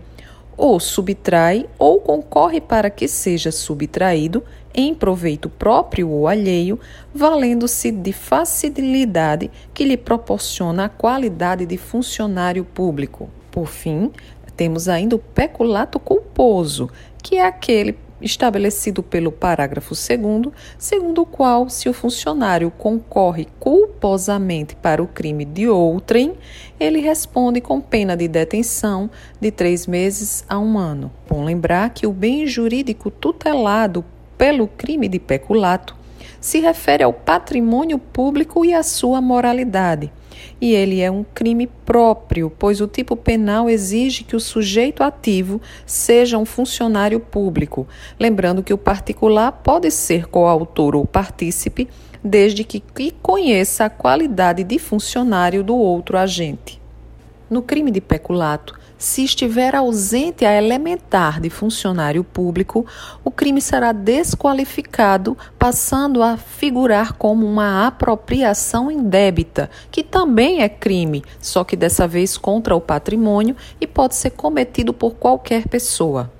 ou 0.54 0.78
subtrai 0.78 1.66
ou 1.78 1.98
concorre 2.00 2.60
para 2.60 2.90
que 2.90 3.08
seja 3.08 3.50
subtraído 3.50 4.44
em 4.74 4.94
proveito 4.94 5.48
próprio 5.48 6.10
ou 6.10 6.28
alheio, 6.28 6.78
valendo-se 7.14 7.90
de 7.90 8.12
facilidade 8.12 9.50
que 9.72 9.84
lhe 9.84 9.96
proporciona 9.96 10.84
a 10.84 10.88
qualidade 10.90 11.64
de 11.64 11.78
funcionário 11.78 12.64
público. 12.64 13.30
Por 13.50 13.66
fim, 13.66 14.10
temos 14.54 14.88
ainda 14.88 15.16
o 15.16 15.18
peculato 15.18 15.98
culposo, 15.98 16.90
que 17.22 17.36
é 17.36 17.46
aquele 17.46 17.96
estabelecido 18.22 19.02
pelo 19.02 19.30
parágrafo 19.30 19.94
2, 19.94 20.52
segundo 20.78 21.22
o 21.22 21.26
qual, 21.26 21.68
se 21.68 21.88
o 21.88 21.92
funcionário 21.92 22.70
concorre 22.70 23.46
culposamente 23.58 24.74
para 24.76 25.02
o 25.02 25.06
crime 25.06 25.44
de 25.44 25.68
outrem, 25.68 26.34
ele 26.78 27.00
responde 27.00 27.60
com 27.60 27.80
pena 27.80 28.16
de 28.16 28.28
detenção 28.28 29.10
de 29.40 29.50
três 29.50 29.86
meses 29.86 30.44
a 30.48 30.58
um 30.58 30.78
ano. 30.78 31.10
Bom 31.28 31.44
lembrar 31.44 31.90
que 31.90 32.06
o 32.06 32.12
bem 32.12 32.46
jurídico 32.46 33.10
tutelado 33.10 34.04
pelo 34.36 34.66
crime 34.66 35.08
de 35.08 35.18
peculato 35.18 36.01
se 36.42 36.60
refere 36.60 37.02
ao 37.02 37.12
patrimônio 37.14 37.98
público 37.98 38.66
e 38.66 38.74
à 38.74 38.82
sua 38.82 39.22
moralidade 39.22 40.12
e 40.62 40.72
ele 40.74 41.00
é 41.00 41.10
um 41.10 41.24
crime 41.24 41.66
próprio, 41.66 42.48
pois 42.56 42.80
o 42.80 42.86
tipo 42.86 43.16
penal 43.16 43.68
exige 43.68 44.22
que 44.22 44.36
o 44.36 44.40
sujeito 44.40 45.02
ativo 45.02 45.60
seja 45.84 46.38
um 46.38 46.44
funcionário 46.44 47.18
público. 47.18 47.84
Lembrando 48.16 48.62
que 48.62 48.72
o 48.72 48.78
particular 48.78 49.50
pode 49.50 49.90
ser 49.90 50.28
coautor 50.28 50.94
ou 50.94 51.04
partícipe, 51.04 51.88
desde 52.22 52.62
que 52.62 52.80
conheça 53.20 53.86
a 53.86 53.90
qualidade 53.90 54.62
de 54.62 54.78
funcionário 54.78 55.64
do 55.64 55.76
outro 55.76 56.16
agente. 56.16 56.80
No 57.50 57.60
crime 57.60 57.90
de 57.90 58.00
peculato, 58.00 58.78
se 59.02 59.24
estiver 59.24 59.74
ausente 59.74 60.44
a 60.44 60.56
elementar 60.56 61.40
de 61.40 61.50
funcionário 61.50 62.22
público, 62.22 62.86
o 63.24 63.32
crime 63.32 63.60
será 63.60 63.90
desqualificado, 63.90 65.36
passando 65.58 66.22
a 66.22 66.36
figurar 66.36 67.14
como 67.14 67.44
uma 67.44 67.84
apropriação 67.84 68.92
indébita, 68.92 69.68
que 69.90 70.04
também 70.04 70.62
é 70.62 70.68
crime, 70.68 71.24
só 71.40 71.64
que 71.64 71.74
dessa 71.74 72.06
vez 72.06 72.38
contra 72.38 72.76
o 72.76 72.80
patrimônio 72.80 73.56
e 73.80 73.88
pode 73.88 74.14
ser 74.14 74.30
cometido 74.30 74.92
por 74.92 75.14
qualquer 75.14 75.66
pessoa. 75.66 76.30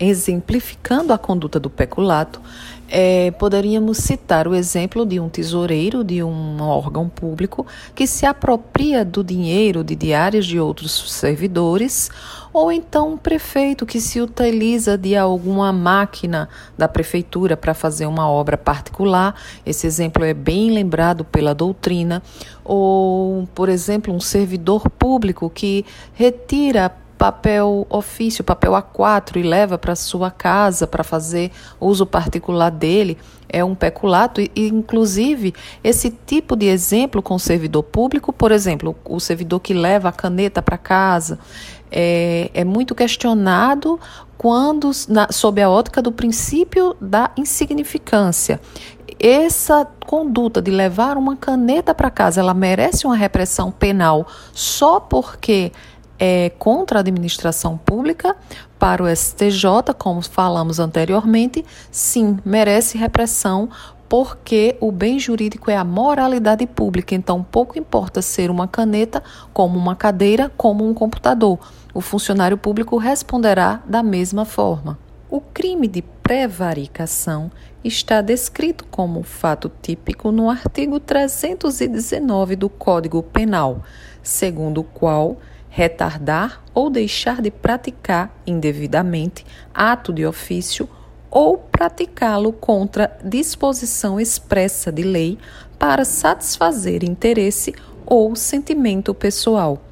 Exemplificando 0.00 1.12
a 1.12 1.18
conduta 1.18 1.60
do 1.60 1.68
peculato, 1.68 2.40
é, 2.88 3.30
poderíamos 3.32 3.98
citar 3.98 4.46
o 4.46 4.54
exemplo 4.54 5.04
de 5.06 5.18
um 5.18 5.28
tesoureiro 5.28 6.04
de 6.04 6.22
um 6.22 6.60
órgão 6.60 7.08
público 7.08 7.66
que 7.94 8.06
se 8.06 8.26
apropria 8.26 9.04
do 9.04 9.24
dinheiro 9.24 9.82
de 9.82 9.94
diários 9.94 10.46
de 10.46 10.60
outros 10.60 11.12
servidores, 11.12 12.10
ou 12.52 12.70
então 12.70 13.14
um 13.14 13.16
prefeito 13.16 13.84
que 13.84 14.00
se 14.00 14.20
utiliza 14.20 14.96
de 14.96 15.16
alguma 15.16 15.72
máquina 15.72 16.48
da 16.78 16.86
prefeitura 16.86 17.56
para 17.56 17.74
fazer 17.74 18.06
uma 18.06 18.28
obra 18.28 18.56
particular. 18.56 19.34
Esse 19.66 19.86
exemplo 19.86 20.24
é 20.24 20.32
bem 20.32 20.70
lembrado 20.70 21.24
pela 21.24 21.54
doutrina. 21.54 22.22
Ou, 22.64 23.48
por 23.54 23.68
exemplo, 23.68 24.14
um 24.14 24.20
servidor 24.20 24.88
público 24.88 25.50
que 25.50 25.84
retira 26.14 26.92
papel 27.24 27.86
ofício, 27.88 28.44
papel 28.44 28.72
A4 28.72 29.36
e 29.36 29.42
leva 29.42 29.78
para 29.78 29.96
sua 29.96 30.30
casa 30.30 30.86
para 30.86 31.02
fazer 31.02 31.50
uso 31.80 32.04
particular 32.04 32.70
dele, 32.70 33.16
é 33.48 33.64
um 33.64 33.74
peculato 33.74 34.42
e, 34.42 34.50
inclusive 34.56 35.54
esse 35.82 36.10
tipo 36.10 36.54
de 36.54 36.66
exemplo 36.66 37.22
com 37.22 37.36
o 37.36 37.40
servidor 37.40 37.82
público, 37.82 38.30
por 38.30 38.52
exemplo, 38.52 38.94
o 39.06 39.18
servidor 39.18 39.60
que 39.60 39.72
leva 39.72 40.10
a 40.10 40.12
caneta 40.12 40.60
para 40.60 40.76
casa, 40.76 41.38
é, 41.90 42.50
é, 42.52 42.62
muito 42.62 42.94
questionado 42.94 43.98
quando 44.36 44.90
na, 45.08 45.28
sob 45.32 45.62
a 45.62 45.70
ótica 45.70 46.02
do 46.02 46.12
princípio 46.12 46.94
da 47.00 47.30
insignificância. 47.38 48.60
Essa 49.18 49.86
conduta 50.04 50.60
de 50.60 50.70
levar 50.70 51.16
uma 51.16 51.36
caneta 51.36 51.94
para 51.94 52.10
casa, 52.10 52.40
ela 52.40 52.52
merece 52.52 53.06
uma 53.06 53.16
repressão 53.16 53.70
penal 53.70 54.26
só 54.52 55.00
porque 55.00 55.72
é 56.18 56.50
contra 56.58 56.98
a 56.98 57.00
administração 57.00 57.76
pública, 57.76 58.36
para 58.78 59.02
o 59.02 59.16
STJ, 59.16 59.94
como 59.96 60.22
falamos 60.22 60.78
anteriormente, 60.78 61.64
sim, 61.90 62.38
merece 62.44 62.98
repressão 62.98 63.68
porque 64.08 64.76
o 64.80 64.92
bem 64.92 65.18
jurídico 65.18 65.70
é 65.70 65.76
a 65.76 65.84
moralidade 65.84 66.66
pública, 66.66 67.14
então 67.14 67.42
pouco 67.42 67.78
importa 67.78 68.22
ser 68.22 68.50
uma 68.50 68.68
caneta, 68.68 69.22
como 69.52 69.78
uma 69.78 69.96
cadeira, 69.96 70.52
como 70.56 70.88
um 70.88 70.94
computador. 70.94 71.58
O 71.92 72.00
funcionário 72.00 72.56
público 72.56 72.96
responderá 72.96 73.82
da 73.86 74.02
mesma 74.02 74.44
forma. 74.44 74.98
O 75.30 75.40
crime 75.40 75.88
de 75.88 76.02
prevaricação 76.22 77.50
está 77.82 78.20
descrito 78.20 78.84
como 78.86 79.22
fato 79.22 79.70
típico 79.82 80.30
no 80.30 80.48
artigo 80.48 81.00
319 81.00 82.56
do 82.56 82.68
Código 82.68 83.22
Penal, 83.22 83.82
segundo 84.22 84.82
o 84.82 84.84
qual 84.84 85.38
retardar 85.76 86.62
ou 86.72 86.88
deixar 86.88 87.42
de 87.42 87.50
praticar 87.50 88.32
indevidamente 88.46 89.44
ato 89.74 90.12
de 90.12 90.24
ofício 90.24 90.88
ou 91.28 91.58
praticá-lo 91.58 92.52
contra 92.52 93.18
disposição 93.24 94.20
expressa 94.20 94.92
de 94.92 95.02
lei 95.02 95.36
para 95.76 96.04
satisfazer 96.04 97.02
interesse 97.02 97.74
ou 98.06 98.36
sentimento 98.36 99.12
pessoal. 99.12 99.82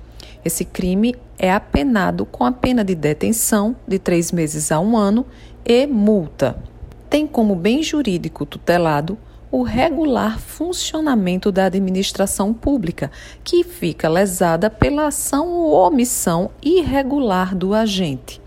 Esse 0.44 0.64
crime 0.64 1.16
é 1.36 1.52
apenado 1.52 2.24
com 2.24 2.44
a 2.44 2.52
pena 2.52 2.84
de 2.84 2.94
detenção 2.94 3.74
de 3.84 3.98
três 3.98 4.30
meses 4.30 4.70
a 4.70 4.78
um 4.78 4.96
ano 4.96 5.26
e 5.64 5.84
multa. 5.84 6.62
tem 7.10 7.26
como 7.26 7.56
bem 7.56 7.82
jurídico 7.82 8.46
tutelado 8.46 9.18
o 9.52 9.62
regular 9.62 10.40
funcionamento 10.40 11.52
da 11.52 11.66
administração 11.66 12.54
pública, 12.54 13.10
que 13.44 13.62
fica 13.62 14.08
lesada 14.08 14.70
pela 14.70 15.08
ação 15.08 15.50
ou 15.50 15.74
omissão 15.74 16.50
irregular 16.62 17.54
do 17.54 17.74
agente. 17.74 18.40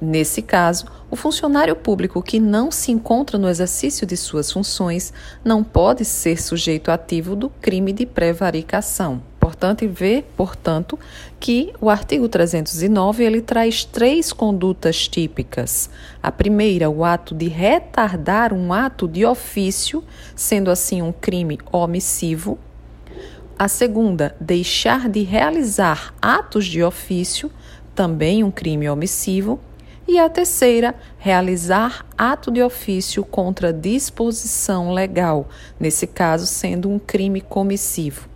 Nesse 0.00 0.42
caso, 0.42 0.86
o 1.08 1.14
funcionário 1.14 1.76
público 1.76 2.20
que 2.20 2.40
não 2.40 2.70
se 2.70 2.90
encontra 2.90 3.38
no 3.38 3.48
exercício 3.48 4.04
de 4.04 4.16
suas 4.16 4.50
funções 4.50 5.12
não 5.44 5.62
pode 5.62 6.04
ser 6.04 6.42
sujeito 6.42 6.90
ativo 6.90 7.36
do 7.36 7.48
crime 7.48 7.92
de 7.92 8.04
prevaricação. 8.04 9.22
Importante 9.48 9.86
ver, 9.86 10.30
portanto, 10.36 10.98
que 11.40 11.72
o 11.80 11.88
artigo 11.88 12.28
309 12.28 13.24
ele 13.24 13.40
traz 13.40 13.82
três 13.82 14.30
condutas 14.30 15.08
típicas. 15.08 15.88
A 16.22 16.30
primeira, 16.30 16.90
o 16.90 17.02
ato 17.02 17.34
de 17.34 17.48
retardar 17.48 18.52
um 18.52 18.74
ato 18.74 19.08
de 19.08 19.24
ofício, 19.24 20.04
sendo 20.36 20.70
assim 20.70 21.00
um 21.00 21.10
crime 21.10 21.58
omissivo. 21.72 22.58
A 23.58 23.68
segunda, 23.68 24.36
deixar 24.38 25.08
de 25.08 25.22
realizar 25.22 26.14
atos 26.20 26.66
de 26.66 26.82
ofício, 26.82 27.50
também 27.94 28.44
um 28.44 28.50
crime 28.50 28.86
omissivo. 28.86 29.58
E 30.06 30.18
a 30.18 30.28
terceira, 30.28 30.94
realizar 31.16 32.04
ato 32.18 32.50
de 32.50 32.62
ofício 32.62 33.24
contra 33.24 33.72
disposição 33.72 34.92
legal, 34.92 35.48
nesse 35.80 36.06
caso 36.06 36.44
sendo 36.44 36.90
um 36.90 36.98
crime 36.98 37.40
comissivo. 37.40 38.28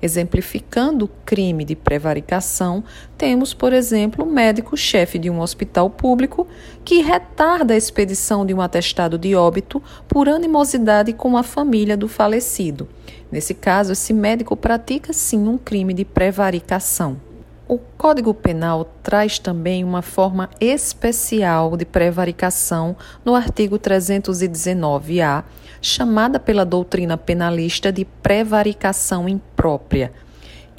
Exemplificando 0.00 1.06
o 1.06 1.10
crime 1.24 1.64
de 1.64 1.74
prevaricação, 1.74 2.84
temos, 3.16 3.52
por 3.52 3.72
exemplo, 3.72 4.24
o 4.24 4.30
médico-chefe 4.30 5.18
de 5.18 5.28
um 5.28 5.40
hospital 5.40 5.90
público 5.90 6.46
que 6.84 7.02
retarda 7.02 7.74
a 7.74 7.76
expedição 7.76 8.46
de 8.46 8.54
um 8.54 8.60
atestado 8.60 9.18
de 9.18 9.34
óbito 9.34 9.82
por 10.06 10.28
animosidade 10.28 11.12
com 11.12 11.36
a 11.36 11.42
família 11.42 11.96
do 11.96 12.06
falecido. 12.06 12.88
Nesse 13.30 13.54
caso, 13.54 13.92
esse 13.92 14.12
médico 14.12 14.56
pratica 14.56 15.12
sim 15.12 15.48
um 15.48 15.58
crime 15.58 15.92
de 15.92 16.04
prevaricação. 16.04 17.20
O 17.66 17.76
Código 17.76 18.32
Penal 18.32 18.90
traz 19.02 19.38
também 19.38 19.84
uma 19.84 20.00
forma 20.00 20.48
especial 20.58 21.76
de 21.76 21.84
prevaricação 21.84 22.96
no 23.22 23.34
artigo 23.34 23.78
319-A, 23.78 25.44
chamada 25.80 26.38
pela 26.38 26.64
doutrina 26.64 27.16
penalista 27.16 27.92
de 27.92 28.04
prevaricação 28.04 29.28
imprópria. 29.28 30.12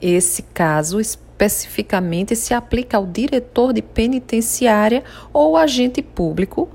Esse 0.01 0.43
caso 0.43 0.99
especificamente 0.99 2.35
se 2.35 2.53
aplica 2.53 2.97
ao 2.97 3.05
diretor 3.05 3.73
de 3.73 3.81
penitenciária 3.81 5.03
ou 5.33 5.57
agente 5.57 6.01
público 6.01 6.69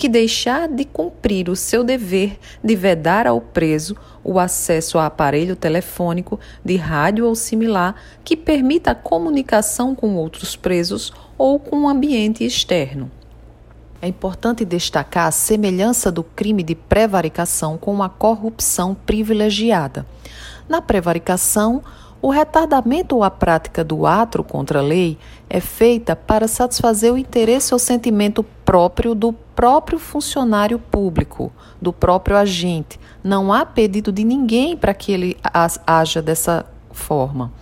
que 0.00 0.08
deixar 0.08 0.66
de 0.66 0.86
cumprir 0.86 1.50
o 1.50 1.54
seu 1.56 1.84
dever 1.84 2.38
de 2.64 2.74
vedar 2.74 3.26
ao 3.26 3.38
preso 3.38 3.94
o 4.24 4.38
acesso 4.38 4.98
a 4.98 5.04
aparelho 5.04 5.54
telefônico, 5.54 6.40
de 6.64 6.76
rádio 6.76 7.26
ou 7.26 7.34
similar 7.34 7.94
que 8.24 8.34
permita 8.34 8.92
a 8.92 8.94
comunicação 8.94 9.94
com 9.94 10.16
outros 10.16 10.56
presos 10.56 11.12
ou 11.36 11.58
com 11.58 11.82
o 11.82 11.88
ambiente 11.88 12.44
externo. 12.44 13.10
É 14.02 14.08
importante 14.08 14.64
destacar 14.64 15.26
a 15.26 15.30
semelhança 15.30 16.10
do 16.10 16.22
crime 16.22 16.62
de 16.62 16.74
prevaricação 16.74 17.76
com 17.76 18.02
a 18.02 18.08
corrupção 18.08 18.94
privilegiada. 18.94 20.06
Na 20.66 20.80
prevaricação, 20.80 21.82
o 22.22 22.30
retardamento 22.30 23.16
ou 23.16 23.24
a 23.24 23.30
prática 23.30 23.82
do 23.82 24.06
ato 24.06 24.42
contra 24.44 24.78
a 24.78 24.82
lei 24.82 25.18
é 25.48 25.60
feita 25.60 26.14
para 26.14 26.46
satisfazer 26.46 27.12
o 27.12 27.18
interesse 27.18 27.74
ou 27.74 27.78
sentimento 27.78 28.42
próprio 28.64 29.14
do 29.14 29.32
próprio 29.32 29.98
funcionário 29.98 30.78
público, 30.78 31.52
do 31.80 31.92
próprio 31.92 32.36
agente. 32.36 33.00
Não 33.22 33.52
há 33.52 33.66
pedido 33.66 34.12
de 34.12 34.24
ninguém 34.24 34.76
para 34.76 34.94
que 34.94 35.12
ele 35.12 35.36
haja 35.86 36.22
dessa 36.22 36.64
forma. 36.90 37.52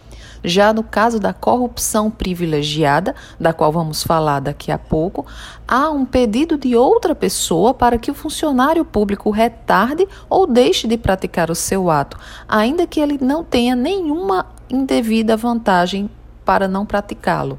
Já 0.42 0.72
no 0.72 0.82
caso 0.82 1.18
da 1.18 1.32
corrupção 1.32 2.10
privilegiada, 2.10 3.14
da 3.38 3.52
qual 3.52 3.72
vamos 3.72 4.02
falar 4.02 4.40
daqui 4.40 4.70
a 4.70 4.78
pouco, 4.78 5.26
há 5.66 5.90
um 5.90 6.04
pedido 6.04 6.56
de 6.56 6.76
outra 6.76 7.14
pessoa 7.14 7.74
para 7.74 7.98
que 7.98 8.10
o 8.10 8.14
funcionário 8.14 8.84
público 8.84 9.30
retarde 9.30 10.06
ou 10.28 10.46
deixe 10.46 10.86
de 10.86 10.96
praticar 10.96 11.50
o 11.50 11.54
seu 11.54 11.90
ato, 11.90 12.18
ainda 12.48 12.86
que 12.86 13.00
ele 13.00 13.18
não 13.20 13.44
tenha 13.44 13.74
nenhuma 13.74 14.46
indevida 14.70 15.36
vantagem 15.36 16.10
para 16.44 16.66
não 16.66 16.86
praticá-lo. 16.86 17.58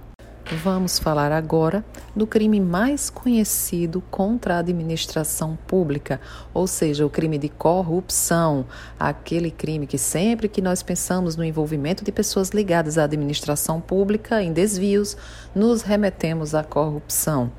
Vamos 0.51 0.97
falar 0.97 1.31
agora 1.31 1.85
do 2.15 2.25
crime 2.25 2.59
mais 2.59 3.07
conhecido 3.07 4.01
contra 4.09 4.55
a 4.55 4.57
administração 4.57 5.55
pública, 5.67 6.19
ou 6.51 6.65
seja, 6.65 7.05
o 7.05 7.09
crime 7.09 7.37
de 7.37 7.49
corrupção, 7.49 8.65
aquele 8.99 9.51
crime 9.51 9.85
que 9.85 9.99
sempre 9.99 10.49
que 10.49 10.59
nós 10.59 10.81
pensamos 10.81 11.35
no 11.35 11.43
envolvimento 11.43 12.03
de 12.03 12.11
pessoas 12.11 12.49
ligadas 12.49 12.97
à 12.97 13.03
administração 13.03 13.79
pública 13.79 14.41
em 14.41 14.51
desvios, 14.51 15.15
nos 15.53 15.83
remetemos 15.83 16.55
à 16.55 16.63
corrupção. 16.63 17.51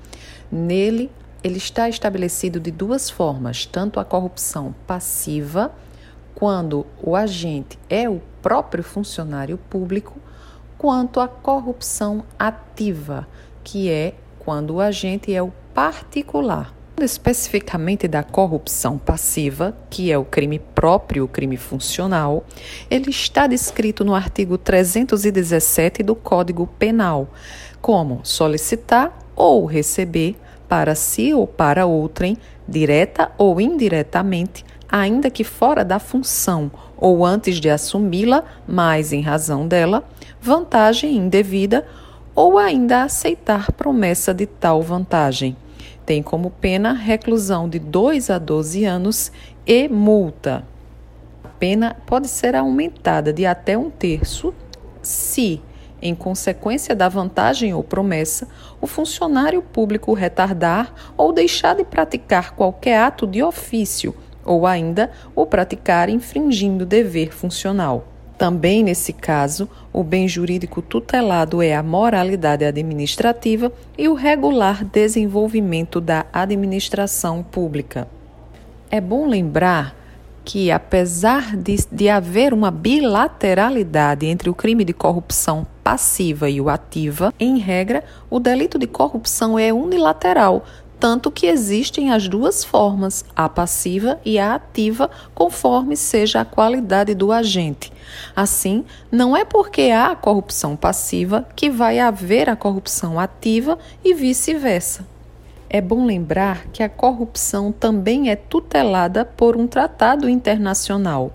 Nele, 0.51 1.13
ele 1.45 1.59
está 1.59 1.89
estabelecido 1.89 2.59
de 2.59 2.73
duas 2.73 3.09
formas, 3.09 3.67
tanto 3.67 4.01
a 4.01 4.05
corrupção 4.05 4.75
passiva, 4.85 5.73
quando 6.35 6.85
o 7.01 7.15
agente 7.15 7.79
é 7.89 8.09
o 8.09 8.21
próprio 8.43 8.83
funcionário 8.83 9.57
público, 9.57 10.19
quanto 10.81 11.21
à 11.21 11.29
corrupção 11.29 12.25
ativa, 12.39 13.29
que 13.63 13.91
é 13.91 14.15
quando 14.39 14.77
o 14.77 14.81
agente 14.81 15.31
é 15.35 15.43
o 15.43 15.53
particular. 15.75 16.75
Especificamente 16.99 18.09
da 18.09 18.23
corrupção 18.23 18.97
passiva, 18.97 19.77
que 19.91 20.11
é 20.11 20.17
o 20.17 20.25
crime 20.25 20.59
próprio, 20.59 21.25
o 21.25 21.29
crime 21.29 21.59
funcional, 21.59 22.47
ele 22.91 23.11
está 23.11 23.47
descrito 23.47 24.07
no 24.07 24.15
artigo 24.15 24.57
317 24.57 26.03
do 26.03 26.15
Código 26.15 26.67
Penal, 26.79 27.29
como 27.83 28.23
solicitar 28.23 29.19
ou 29.37 29.67
receber 29.67 30.35
para 30.67 30.95
si 30.95 31.35
ou 31.35 31.47
para 31.47 31.85
outrem, 31.85 32.39
direta 32.67 33.31
ou 33.37 33.61
indiretamente, 33.61 34.65
ainda 34.89 35.31
que 35.31 35.45
fora 35.45 35.85
da 35.85 35.99
função 35.99 36.71
ou 37.01 37.25
antes 37.25 37.59
de 37.59 37.71
assumi-la, 37.71 38.45
mas 38.69 39.13
em 39.13 39.23
razão 39.23 39.67
dela, 39.67 40.05
vantagem 40.41 41.17
indevida 41.17 41.87
ou 42.35 42.59
ainda 42.59 43.03
aceitar 43.03 43.73
promessa 43.73 44.35
de 44.35 44.47
tal 44.47 44.83
vantagem. 44.83 45.57
Tem 46.05 46.23
como 46.23 46.51
pena 46.51 46.93
reclusão 46.93 47.69
de 47.69 47.79
2 47.79 48.31
a 48.31 48.39
12 48.39 48.85
anos 48.85 49.33
e 49.67 49.89
multa. 49.89 50.65
A 51.43 51.49
pena 51.49 51.97
pode 52.07 52.29
ser 52.29 52.55
aumentada 52.55 53.33
de 53.33 53.47
até 53.47 53.77
um 53.77 53.91
terço 53.91 54.55
se, 55.03 55.61
em 56.03 56.15
consequência 56.15 56.95
da 56.95 57.09
vantagem 57.09 57.73
ou 57.73 57.83
promessa, 57.83 58.49
o 58.81 58.87
funcionário 58.87 59.63
público 59.63 60.13
retardar 60.13 60.93
ou 61.17 61.33
deixar 61.33 61.75
de 61.77 61.85
praticar 61.85 62.53
qualquer 62.53 62.99
ato 62.99 63.27
de 63.27 63.43
ofício 63.43 64.15
ou 64.45 64.67
ainda 64.67 65.11
o 65.35 65.47
praticar 65.47 66.09
infringindo 66.09 66.87
dever 66.87 67.33
funcional. 67.33 68.07
Também 68.41 68.83
nesse 68.83 69.13
caso, 69.13 69.69
o 69.93 70.03
bem 70.03 70.27
jurídico 70.27 70.81
tutelado 70.81 71.61
é 71.61 71.75
a 71.75 71.83
moralidade 71.83 72.65
administrativa 72.65 73.71
e 73.99 74.09
o 74.09 74.15
regular 74.15 74.83
desenvolvimento 74.83 76.01
da 76.01 76.25
administração 76.33 77.43
pública. 77.43 78.09
É 78.91 78.99
bom 78.99 79.29
lembrar 79.29 79.95
que, 80.43 80.71
apesar 80.71 81.55
de, 81.55 81.77
de 81.93 82.09
haver 82.09 82.55
uma 82.55 82.71
bilateralidade 82.71 84.27
entre 84.27 84.49
o 84.49 84.55
crime 84.55 84.85
de 84.85 84.93
corrupção 84.93 85.67
passiva 85.85 86.49
e 86.49 86.61
o 86.61 86.69
ativa, 86.69 87.33
em 87.39 87.59
regra, 87.59 88.03
o 88.31 88.41
delito 88.41 88.79
de 88.79 88.87
corrupção 88.87 89.59
é 89.59 89.73
unilateral, 89.73 90.65
tanto 91.01 91.31
que 91.31 91.47
existem 91.47 92.13
as 92.13 92.29
duas 92.29 92.63
formas, 92.63 93.25
a 93.35 93.49
passiva 93.49 94.21
e 94.23 94.39
a 94.39 94.55
ativa, 94.55 95.11
conforme 95.35 95.97
seja 95.97 96.43
a 96.43 96.45
qualidade 96.45 97.15
do 97.15 97.33
agente. 97.33 97.91
Assim, 98.37 98.85
não 99.11 99.35
é 99.35 99.43
porque 99.43 99.91
há 99.91 100.15
corrupção 100.15 100.77
passiva 100.77 101.49
que 101.57 101.71
vai 101.71 101.99
haver 101.99 102.51
a 102.51 102.55
corrupção 102.55 103.19
ativa 103.19 103.79
e 104.05 104.13
vice-versa. 104.13 105.07
É 105.71 105.81
bom 105.81 106.05
lembrar 106.05 106.67
que 106.67 106.83
a 106.83 106.89
corrupção 106.89 107.73
também 107.73 108.29
é 108.29 108.37
tutelada 108.37 109.25
por 109.25 109.57
um 109.57 109.67
tratado 109.67 110.29
internacional. 110.29 111.33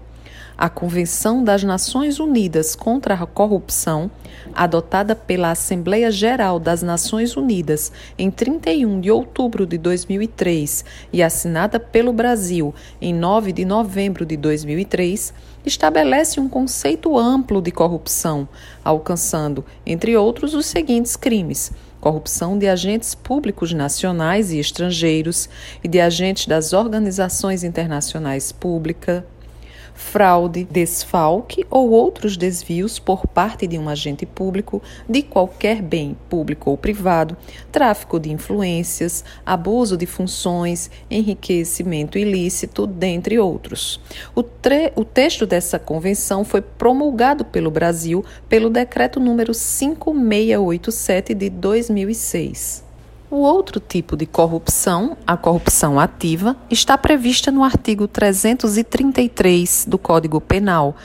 A 0.57 0.69
Convenção 0.69 1.43
das 1.43 1.63
Nações 1.63 2.17
Unidas 2.17 2.77
contra 2.77 3.13
a 3.13 3.25
Corrupção, 3.25 4.09
adotada 4.53 5.13
pela 5.13 5.51
Assembleia 5.51 6.09
Geral 6.09 6.59
das 6.59 6.81
Nações 6.81 7.35
Unidas 7.35 7.91
em 8.17 8.31
31 8.31 9.01
de 9.01 9.11
outubro 9.11 9.65
de 9.65 9.77
2003 9.77 10.85
e 11.11 11.21
assinada 11.21 11.77
pelo 11.77 12.13
Brasil 12.13 12.73
em 13.01 13.13
9 13.13 13.51
de 13.51 13.65
novembro 13.65 14.25
de 14.25 14.37
2003, 14.37 15.33
estabelece 15.65 16.39
um 16.39 16.47
conceito 16.47 17.17
amplo 17.17 17.61
de 17.61 17.71
corrupção, 17.71 18.47
alcançando, 18.81 19.65
entre 19.85 20.15
outros, 20.15 20.53
os 20.53 20.67
seguintes 20.67 21.17
crimes: 21.17 21.73
corrupção 21.99 22.57
de 22.57 22.69
agentes 22.69 23.13
públicos 23.13 23.73
nacionais 23.73 24.53
e 24.53 24.59
estrangeiros 24.59 25.49
e 25.83 25.87
de 25.89 25.99
agentes 25.99 26.47
das 26.47 26.71
organizações 26.71 27.61
internacionais 27.61 28.53
públicas, 28.53 29.21
fraude, 29.95 30.67
desfalque 30.69 31.65
ou 31.69 31.89
outros 31.89 32.37
desvios 32.37 32.99
por 32.99 33.25
parte 33.25 33.65
de 33.65 33.79
um 33.79 33.89
agente 33.89 34.25
público 34.25 34.83
de 35.09 35.23
qualquer 35.23 35.81
bem 35.81 36.15
público 36.29 36.69
ou 36.69 36.77
privado, 36.77 37.35
tráfico 37.71 38.19
de 38.19 38.31
influências, 38.31 39.23
abuso 39.45 39.97
de 39.97 40.05
funções, 40.05 40.91
enriquecimento 41.09 42.17
ilícito, 42.17 42.85
dentre 42.85 43.39
outros. 43.39 43.99
O, 44.35 44.43
o 44.95 45.05
texto 45.05 45.45
dessa 45.45 45.79
convenção 45.79 46.43
foi 46.43 46.61
promulgado 46.61 47.45
pelo 47.45 47.71
Brasil 47.71 48.23
pelo 48.49 48.69
decreto 48.69 49.19
número 49.19 49.53
5687 49.53 51.33
de 51.33 51.49
2006. 51.49 52.84
O 53.35 53.39
outro 53.39 53.81
tipo 53.81 54.15
de 54.15 54.25
corrupção, 54.25 55.17
a 55.27 55.35
corrupção 55.35 55.99
ativa, 55.99 56.55
está 56.71 56.97
prevista 56.97 57.51
no 57.51 57.65
artigo 57.65 58.07
333 58.07 59.87
do 59.89 59.97
Código 59.97 60.39
Penal, 60.39 60.95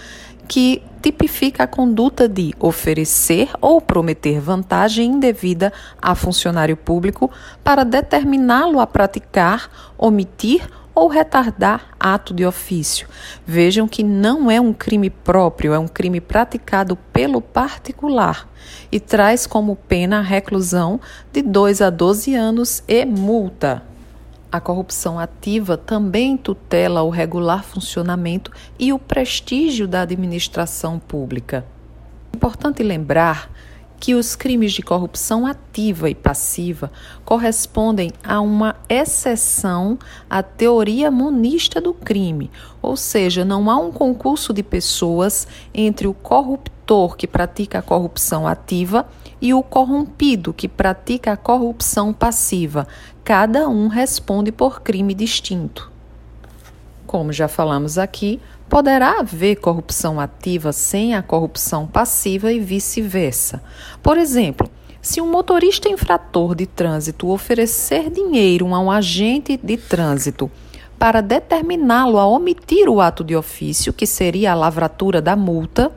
que 0.46 0.80
tipifica 1.02 1.64
a 1.64 1.66
conduta 1.66 2.28
de 2.28 2.54
oferecer 2.60 3.50
ou 3.60 3.80
prometer 3.80 4.38
vantagem 4.38 5.10
indevida 5.10 5.72
a 6.00 6.14
funcionário 6.14 6.76
público 6.76 7.28
para 7.64 7.82
determiná-lo 7.84 8.78
a 8.78 8.86
praticar, 8.86 9.68
omitir 9.98 10.70
ou 10.94 11.08
retardar 11.08 11.88
ato 11.98 12.34
de 12.34 12.44
ofício. 12.44 13.08
Vejam 13.46 13.86
que 13.86 14.02
não 14.02 14.50
é 14.50 14.60
um 14.60 14.72
crime 14.72 15.10
próprio, 15.10 15.72
é 15.72 15.78
um 15.78 15.88
crime 15.88 16.20
praticado 16.20 16.96
pelo 17.12 17.40
particular 17.40 18.48
e 18.90 18.98
traz 18.98 19.46
como 19.46 19.76
pena 19.76 20.18
a 20.18 20.22
reclusão 20.22 21.00
de 21.32 21.42
2 21.42 21.80
a 21.80 21.90
12 21.90 22.34
anos 22.34 22.82
e 22.86 23.04
multa. 23.04 23.82
A 24.52 24.60
corrupção 24.60 25.18
ativa 25.18 25.76
também 25.76 26.36
tutela 26.36 27.02
o 27.02 27.10
regular 27.10 27.62
funcionamento 27.62 28.50
e 28.78 28.92
o 28.92 28.98
prestígio 28.98 29.86
da 29.86 30.02
administração 30.02 30.98
pública. 30.98 31.64
Importante 32.34 32.82
lembrar 32.82 33.48
que 34.00 34.14
os 34.14 34.34
crimes 34.34 34.72
de 34.72 34.80
corrupção 34.80 35.46
ativa 35.46 36.08
e 36.08 36.14
passiva 36.14 36.90
correspondem 37.22 38.10
a 38.24 38.40
uma 38.40 38.74
exceção 38.88 39.98
à 40.28 40.42
teoria 40.42 41.10
monista 41.10 41.82
do 41.82 41.92
crime, 41.92 42.50
ou 42.80 42.96
seja, 42.96 43.44
não 43.44 43.70
há 43.70 43.76
um 43.76 43.92
concurso 43.92 44.54
de 44.54 44.62
pessoas 44.62 45.46
entre 45.74 46.06
o 46.06 46.14
corruptor 46.14 47.14
que 47.14 47.26
pratica 47.26 47.80
a 47.80 47.82
corrupção 47.82 48.48
ativa 48.48 49.06
e 49.38 49.52
o 49.52 49.62
corrompido 49.62 50.54
que 50.54 50.66
pratica 50.66 51.32
a 51.32 51.36
corrupção 51.36 52.12
passiva. 52.12 52.88
Cada 53.22 53.68
um 53.68 53.86
responde 53.88 54.50
por 54.50 54.80
crime 54.80 55.12
distinto. 55.12 55.92
Como 57.06 57.32
já 57.32 57.48
falamos 57.48 57.98
aqui, 57.98 58.40
Poderá 58.70 59.18
haver 59.18 59.56
corrupção 59.56 60.20
ativa 60.20 60.70
sem 60.72 61.16
a 61.16 61.22
corrupção 61.24 61.88
passiva 61.88 62.52
e 62.52 62.60
vice-versa. 62.60 63.60
Por 64.00 64.16
exemplo, 64.16 64.70
se 65.02 65.20
um 65.20 65.28
motorista 65.28 65.88
infrator 65.88 66.54
de 66.54 66.66
trânsito 66.66 67.28
oferecer 67.28 68.08
dinheiro 68.08 68.72
a 68.72 68.78
um 68.78 68.88
agente 68.88 69.58
de 69.60 69.76
trânsito 69.76 70.48
para 70.96 71.20
determiná-lo 71.20 72.16
a 72.16 72.26
omitir 72.26 72.88
o 72.88 73.00
ato 73.00 73.24
de 73.24 73.34
ofício, 73.34 73.92
que 73.92 74.06
seria 74.06 74.52
a 74.52 74.54
lavratura 74.54 75.20
da 75.20 75.34
multa, 75.34 75.90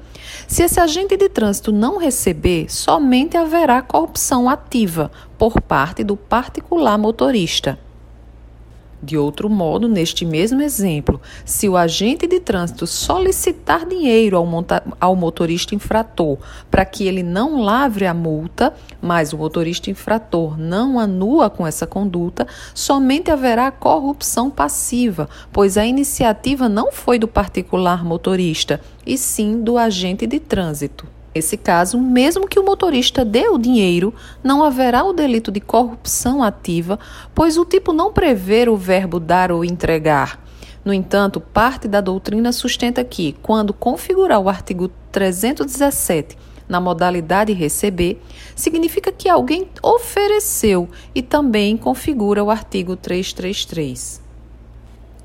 se 0.48 0.64
esse 0.64 0.80
agente 0.80 1.16
de 1.16 1.30
trânsito 1.30 1.72
não 1.72 2.00
receber, 2.00 2.74
somente 2.74 3.38
haverá 3.38 3.84
corrupção 3.84 4.50
ativa 4.50 5.12
por 5.38 5.62
parte 5.62 6.04
do 6.04 6.18
particular 6.18 6.98
motorista. 6.98 7.78
De 9.04 9.18
outro 9.18 9.49
modo, 9.49 9.89
neste 9.89 10.24
mesmo 10.24 10.62
exemplo, 10.62 11.20
se 11.43 11.68
o 11.68 11.76
agente 11.76 12.26
de 12.26 12.39
trânsito 12.39 12.88
solicitar 12.88 13.86
dinheiro 13.86 14.38
ao, 14.38 14.47
ao, 14.97 15.14
motorista 15.14 15.76
infrator 15.76 16.38
para 16.72 16.86
que 16.86 17.06
ele 17.06 17.22
não 17.22 17.62
lavre 17.62 18.08
a 18.08 18.14
multa, 18.14 18.74
mas 19.01 19.34
o 19.34 19.38
motorista 19.38 19.91
infrator 19.91 20.58
não 20.58 20.97
anua 20.97 21.49
com 21.49 21.68
essa 21.68 21.86
conduta, 21.86 22.47
somente 22.74 23.30
haverá 23.30 23.70
corrupção 23.72 24.49
passiva, 24.49 25.28
pois 25.51 25.78
a 25.78 25.86
iniciativa 25.86 26.70
não 26.70 26.89
foi 26.89 27.20
do 27.20 27.28
particular 27.28 28.06
motorista, 28.06 28.80
e 29.06 29.18
sim 29.18 29.62
do 29.62 29.78
agente 29.78 30.26
de 30.26 30.39
trânsito. 30.39 31.12
Nesse 31.36 31.58
caso, 31.58 32.00
mesmo 32.00 32.48
que 32.48 32.60
o 32.60 32.66
motorista 32.66 33.26
dê 33.26 33.48
o 33.48 33.58
dinheiro, 33.58 34.14
não 34.44 34.64
haverá 34.64 35.04
o 35.04 35.14
delito 35.14 35.52
de 35.52 35.60
corrupção 35.60 36.44
ativa, 36.44 37.00
pois 37.34 37.58
o 37.58 37.66
tipo 37.66 37.92
não 37.92 38.14
prevê 38.14 38.70
o 38.70 38.78
verbo 38.78 39.20
dar 39.20 39.52
ou 39.52 39.66
entregar. 39.66 40.40
No 40.86 40.94
entanto, 40.94 41.40
parte 41.40 41.88
da 41.88 42.02
doutrina 42.02 42.52
sustenta 42.52 43.04
que, 43.04 43.34
quando 43.42 43.74
configurar 43.74 44.40
o 44.40 44.50
artigo 44.50 44.92
317 45.12 46.38
na 46.68 46.80
modalidade 46.80 47.52
receber, 47.54 48.22
significa 48.56 49.12
que 49.12 49.28
alguém 49.28 49.68
ofereceu 49.82 50.90
e 51.16 51.22
também 51.22 51.78
configura 51.78 52.44
o 52.44 52.52
artigo 52.52 52.96
333. 52.96 54.22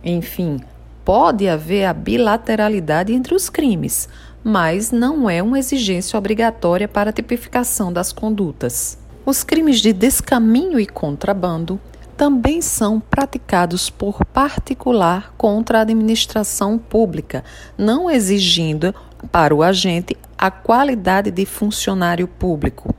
Enfim, 0.04 0.60
pode 1.04 1.48
haver 1.48 1.86
a 1.86 1.92
bilateralidade 1.92 3.12
entre 3.12 3.34
os 3.34 3.48
crimes, 3.48 4.08
mas 4.42 4.90
não 4.90 5.28
é 5.28 5.42
uma 5.42 5.58
exigência 5.58 6.18
obrigatória 6.18 6.88
para 6.88 7.10
a 7.10 7.12
tipificação 7.12 7.92
das 7.92 8.12
condutas. 8.12 8.98
Os 9.26 9.44
crimes 9.44 9.80
de 9.80 9.92
descaminho 9.92 10.80
e 10.80 10.86
contrabando 10.86 11.80
também 12.16 12.60
são 12.60 12.98
praticados 12.98 13.88
por 13.88 14.24
particular 14.24 15.32
contra 15.36 15.78
a 15.78 15.82
administração 15.82 16.76
pública, 16.76 17.44
não 17.76 18.10
exigindo 18.10 18.94
para 19.30 19.54
o 19.54 19.62
agente 19.62 20.16
a 20.36 20.50
qualidade 20.50 21.30
de 21.30 21.44
funcionário 21.44 22.26
público. 22.26 22.94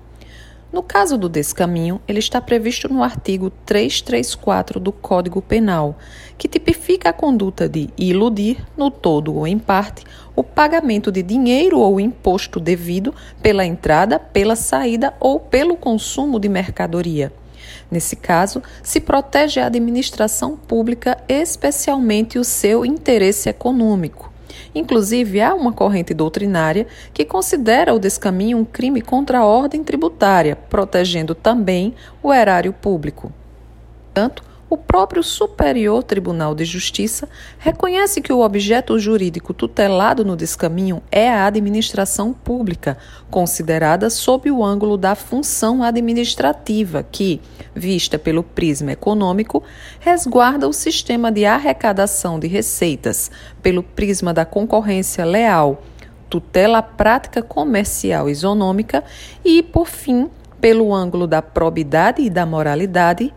No 0.71 0.83
caso 0.83 1.17
do 1.17 1.27
descaminho, 1.27 1.99
ele 2.07 2.19
está 2.19 2.39
previsto 2.39 2.87
no 2.87 3.03
artigo 3.03 3.49
334 3.65 4.79
do 4.79 4.91
Código 4.91 5.41
Penal, 5.41 5.97
que 6.37 6.47
tipifica 6.47 7.09
a 7.09 7.13
conduta 7.13 7.67
de 7.67 7.89
iludir, 7.97 8.63
no 8.77 8.91
todo 8.91 9.33
ou 9.33 9.47
em 9.47 9.57
parte, 9.57 10.03
o 10.35 10.43
pagamento 10.43 11.11
de 11.11 11.23
dinheiro 11.23 11.79
ou 11.79 11.99
imposto 11.99 12.59
devido 12.59 13.15
pela 13.41 13.65
entrada, 13.65 14.19
pela 14.19 14.55
saída 14.55 15.11
ou 15.19 15.39
pelo 15.39 15.75
consumo 15.75 16.39
de 16.39 16.47
mercadoria. 16.47 17.33
Nesse 17.89 18.15
caso, 18.15 18.61
se 18.83 18.99
protege 18.99 19.59
a 19.59 19.65
administração 19.65 20.55
pública, 20.55 21.17
especialmente 21.27 22.37
o 22.37 22.43
seu 22.43 22.85
interesse 22.85 23.49
econômico. 23.49 24.28
Inclusive, 24.73 25.41
há 25.41 25.53
uma 25.53 25.73
corrente 25.73 26.13
doutrinária 26.13 26.87
que 27.13 27.25
considera 27.25 27.93
o 27.93 27.99
descaminho 27.99 28.57
um 28.57 28.65
crime 28.65 29.01
contra 29.01 29.39
a 29.39 29.45
ordem 29.45 29.83
tributária, 29.83 30.55
protegendo 30.55 31.33
também 31.33 31.93
o 32.21 32.33
erário 32.33 32.71
público. 32.73 33.31
Portanto, 34.05 34.43
o 34.69 34.77
próprio 34.77 35.23
Superior 35.23 36.03
Tribunal 36.03 36.53
de 36.53 36.63
Justiça 36.63 37.27
reconhece 37.57 38.21
que 38.21 38.31
o 38.31 38.41
objeto 38.41 38.99
jurídico 38.99 39.53
tutelado 39.53 40.23
no 40.23 40.35
descaminho 40.35 41.01
é 41.11 41.27
a 41.27 41.45
administração 41.45 42.31
pública, 42.31 42.95
considerada 43.31 44.09
sob 44.11 44.51
o 44.51 44.63
ângulo 44.63 44.95
da 44.95 45.15
função 45.15 45.81
administrativa, 45.81 47.01
que, 47.01 47.41
vista 47.73 48.19
pelo 48.19 48.43
prisma 48.43 48.91
econômico, 48.91 49.63
resguarda 49.99 50.67
o 50.67 50.73
sistema 50.73 51.31
de 51.31 51.45
arrecadação 51.45 52.39
de 52.39 52.47
receitas, 52.47 53.31
pelo 53.63 53.81
prisma 53.81 54.33
da 54.33 54.45
concorrência 54.45 55.25
leal, 55.25 55.83
tutela 56.29 56.77
a 56.77 56.83
prática 56.83 57.41
comercial 57.41 58.29
isonômica 58.29 59.03
e, 59.43 59.63
por 59.63 59.87
fim, 59.87 60.29
pelo 60.61 60.93
ângulo 60.93 61.25
da 61.25 61.41
probidade 61.41 62.21
e 62.21 62.29
da 62.29 62.45
moralidade, 62.45 63.33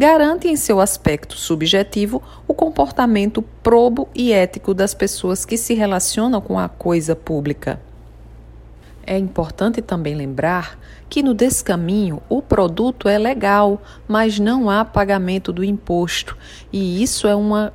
garante 0.00 0.48
em 0.48 0.56
seu 0.56 0.80
aspecto 0.80 1.36
subjetivo 1.36 2.22
o 2.48 2.54
comportamento 2.54 3.42
probo 3.62 4.08
e 4.14 4.32
ético 4.32 4.72
das 4.72 4.94
pessoas 4.94 5.44
que 5.44 5.58
se 5.58 5.74
relacionam 5.74 6.40
com 6.40 6.58
a 6.58 6.70
coisa 6.70 7.14
pública. 7.14 7.78
É 9.06 9.18
importante 9.18 9.82
também 9.82 10.14
lembrar 10.14 10.78
que 11.06 11.22
no 11.22 11.34
descaminho 11.34 12.22
o 12.30 12.40
produto 12.40 13.10
é 13.10 13.18
legal, 13.18 13.82
mas 14.08 14.38
não 14.38 14.70
há 14.70 14.86
pagamento 14.86 15.52
do 15.52 15.62
imposto, 15.62 16.34
e 16.72 17.02
isso 17.02 17.28
é 17.28 17.34
uma 17.34 17.70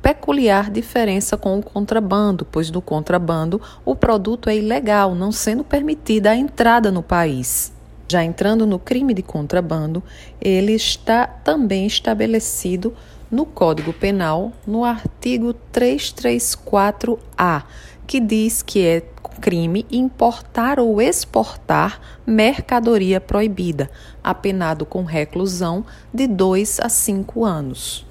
peculiar 0.00 0.70
diferença 0.70 1.36
com 1.36 1.58
o 1.58 1.62
contrabando, 1.64 2.44
pois 2.44 2.70
no 2.70 2.80
contrabando 2.80 3.60
o 3.84 3.96
produto 3.96 4.48
é 4.48 4.56
ilegal, 4.56 5.16
não 5.16 5.32
sendo 5.32 5.64
permitida 5.64 6.30
a 6.30 6.36
entrada 6.36 6.92
no 6.92 7.02
país. 7.02 7.74
Já 8.08 8.22
entrando 8.24 8.66
no 8.66 8.78
crime 8.78 9.12
de 9.12 9.22
contrabando, 9.22 10.02
ele 10.40 10.72
está 10.72 11.26
também 11.26 11.86
estabelecido 11.86 12.94
no 13.30 13.44
Código 13.44 13.92
Penal, 13.92 14.52
no 14.66 14.84
artigo 14.84 15.54
334-A, 15.72 17.64
que 18.06 18.20
diz 18.20 18.62
que 18.62 18.86
é 18.86 19.02
crime 19.40 19.86
importar 19.90 20.80
ou 20.80 21.00
exportar 21.00 22.00
mercadoria 22.26 23.20
proibida, 23.20 23.90
apenado 24.22 24.86
com 24.86 25.02
reclusão 25.04 25.84
de 26.12 26.26
2 26.26 26.80
a 26.80 26.88
5 26.88 27.44
anos. 27.44 28.06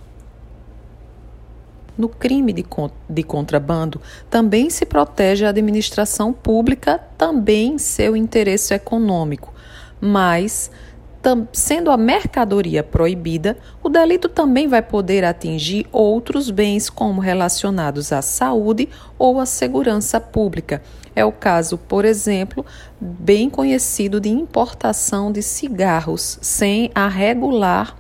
No 1.98 2.10
crime 2.10 2.52
de, 2.52 2.66
de 3.10 3.24
contrabando, 3.24 4.02
também 4.30 4.70
se 4.70 4.86
protege 4.86 5.46
a 5.46 5.50
administração 5.50 6.34
pública, 6.34 7.00
também 7.18 7.78
seu 7.78 8.18
interesse 8.18 8.74
econômico, 8.74 9.55
mas 10.06 10.70
sendo 11.52 11.90
a 11.90 11.98
mercadoria 11.98 12.84
proibida, 12.84 13.58
o 13.82 13.90
delito 13.90 14.30
também 14.30 14.68
vai 14.68 14.82
poder 14.82 15.24
atingir 15.24 15.88
outros 15.92 16.52
bens, 16.52 16.88
como 16.88 17.20
relacionados 17.20 18.12
à 18.12 18.22
saúde 18.22 18.88
ou 19.18 19.40
à 19.40 19.46
segurança 19.46 20.20
pública. 20.20 20.84
É 21.16 21.26
o 21.26 21.32
caso, 21.32 21.80
por 21.80 22.06
exemplo, 22.06 22.64
bem 23.02 23.50
conhecido 23.50 24.20
de 24.20 24.30
importação 24.30 25.32
de 25.32 25.42
cigarros 25.42 26.38
sem 26.42 26.92
a 26.94 27.08
regular 27.08 27.98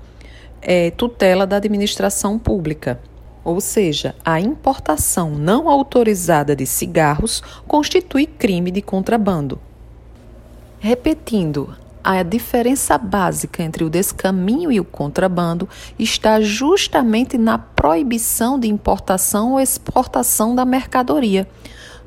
é, 0.61 0.91
tutela 0.91 1.47
da 1.47 1.55
administração 1.55 2.37
pública. 2.37 2.99
Ou 3.43 3.61
seja, 3.61 4.15
a 4.23 4.39
importação 4.39 5.31
não 5.31 5.69
autorizada 5.69 6.55
de 6.55 6.65
cigarros 6.65 7.41
constitui 7.67 8.25
crime 8.25 8.69
de 8.69 8.81
contrabando. 8.81 9.59
Repetindo, 10.79 11.75
a 12.07 12.21
diferença 12.21 12.99
básica 12.99 13.63
entre 13.63 13.83
o 13.83 13.89
descaminho 13.89 14.71
e 14.71 14.79
o 14.79 14.85
contrabando 14.85 15.67
está 15.97 16.39
justamente 16.39 17.35
na 17.35 17.57
proibição 17.57 18.59
de 18.59 18.67
importação 18.67 19.53
ou 19.53 19.59
exportação 19.59 20.53
da 20.53 20.63
mercadoria. 20.63 21.47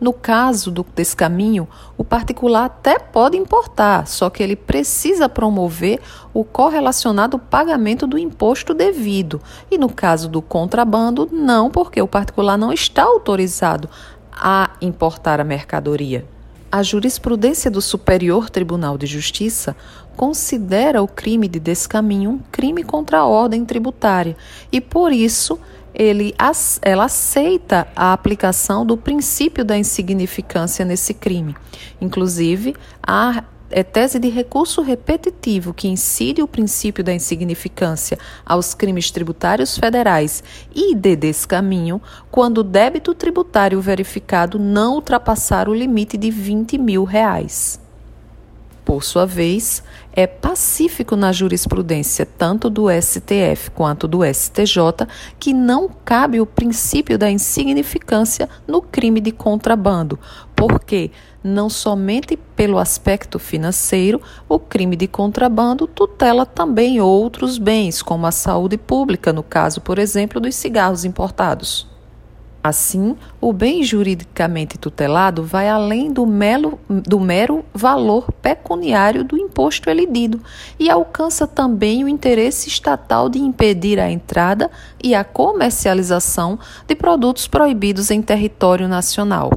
No 0.01 0.13
caso 0.13 0.71
do 0.71 0.87
descaminho, 0.95 1.67
o 1.97 2.05
particular 2.05 2.67
até 2.67 2.97
pode 3.01 3.37
importar, 3.37 4.07
só 4.07 4.31
que 4.31 4.41
ele 4.41 4.55
precisa 4.55 5.29
promover 5.29 6.01
o 6.33 6.45
correlacionado 6.45 7.37
pagamento 7.37 8.07
do 8.07 8.17
imposto 8.17 8.73
devido. 8.73 9.43
E 9.69 9.77
no 9.77 9.89
caso 9.89 10.29
do 10.29 10.41
contrabando, 10.41 11.29
não, 11.33 11.69
porque 11.69 12.01
o 12.01 12.07
particular 12.07 12.57
não 12.57 12.73
está 12.73 13.03
autorizado 13.03 13.91
a 14.31 14.71
importar 14.81 15.41
a 15.41 15.45
mercadoria. 15.45 16.25
A 16.71 16.83
jurisprudência 16.83 17.71
do 17.71 17.81
Superior 17.81 18.51
Tribunal 18.51 18.99
de 18.99 19.07
Justiça 19.07 19.75
considera 20.15 21.03
o 21.03 21.09
crime 21.09 21.49
de 21.49 21.59
descaminho 21.59 22.31
um 22.31 22.39
crime 22.53 22.83
contra 22.83 23.21
a 23.21 23.27
ordem 23.27 23.65
tributária 23.65 24.37
e, 24.71 24.79
por 24.79 25.11
isso, 25.11 25.59
ele, 25.95 26.35
ela 26.83 27.07
aceita 27.07 27.89
a 27.97 28.13
aplicação 28.13 28.85
do 28.85 28.99
princípio 28.99 29.65
da 29.65 29.79
insignificância 29.79 30.85
nesse 30.85 31.15
crime. 31.15 31.57
Inclusive, 32.01 32.77
a 33.03 33.45
é 33.71 33.83
tese 33.83 34.19
de 34.19 34.29
recurso 34.29 34.83
repetitivo 34.83 35.75
que 35.75 35.89
incide 35.89 36.43
o 36.43 36.49
princípio 36.49 37.05
da 37.05 37.13
insignificância 37.13 38.19
aos 38.45 38.75
crimes 38.75 39.11
tributários 39.11 39.77
federais 39.77 40.43
e 40.75 40.95
de 40.95 41.17
descaminho 41.17 42.01
quando 42.31 42.59
o 42.59 42.65
débito 42.65 43.15
tributário 43.15 43.81
verificado 43.81 44.59
não 44.59 44.95
ultrapassar 44.95 45.69
o 45.69 45.75
limite 45.75 46.17
de 46.17 46.31
20 46.31 46.79
mil 46.79 47.05
reais. 47.05 47.81
Por 48.89 49.05
sua 49.05 49.27
vez, 49.27 49.83
é 50.15 50.27
pacífico 50.27 51.15
na 51.15 51.31
jurisprudência 51.31 52.25
tanto 52.25 52.71
do 52.71 52.87
STF 52.91 53.71
quanto 53.73 54.09
do 54.09 54.25
STJ 54.25 55.07
que 55.39 55.53
não 55.53 55.91
cabe 56.07 56.41
o 56.41 56.47
princípio 56.47 57.19
da 57.19 57.31
insignificância 57.31 58.49
no 58.67 58.81
crime 58.81 59.21
de 59.21 59.31
contrabando, 59.31 60.19
porque 60.57 61.11
não 61.45 61.69
somente 61.69 62.35
pelo 62.57 62.79
aspecto 62.79 63.39
financeiro, 63.39 64.23
o 64.49 64.59
crime 64.59 64.97
de 64.97 65.07
contrabando 65.07 65.87
tutela 65.87 66.47
também 66.47 66.99
outros 66.99 67.59
bens, 67.59 68.01
como 68.01 68.27
a 68.27 68.33
saúde 68.33 68.79
pública, 68.79 69.35
no 69.35 69.43
caso, 69.43 69.83
por 69.83 69.99
exemplo, 69.99 70.41
dos 70.41 70.55
cigarros 70.55 71.05
importados. 71.05 71.87
Assim, 72.63 73.17
o 73.41 73.53
bem 73.53 73.85
juridicamente 73.85 74.77
tutelado 74.77 75.45
vai 75.45 75.69
além 75.69 76.13
do, 76.13 76.27
melo, 76.27 76.79
do 76.89 77.21
mero 77.21 77.65
valor 77.73 78.33
pecuniário 78.43 79.23
do 79.23 79.39
imposto 79.39 79.89
elidido 79.89 80.41
e 80.79 80.91
alcança 80.91 81.47
também 81.47 82.03
o 82.03 82.09
interesse 82.09 82.69
estatal 82.69 83.29
de 83.29 83.39
impedir 83.39 84.01
a 84.01 84.11
entrada 84.11 84.71
e 85.03 85.15
a 85.15 85.23
comercialização 85.23 86.59
de 86.87 86.95
produtos 86.97 87.47
proibidos 87.47 88.11
em 88.11 88.21
território 88.21 88.89
nacional 88.89 89.53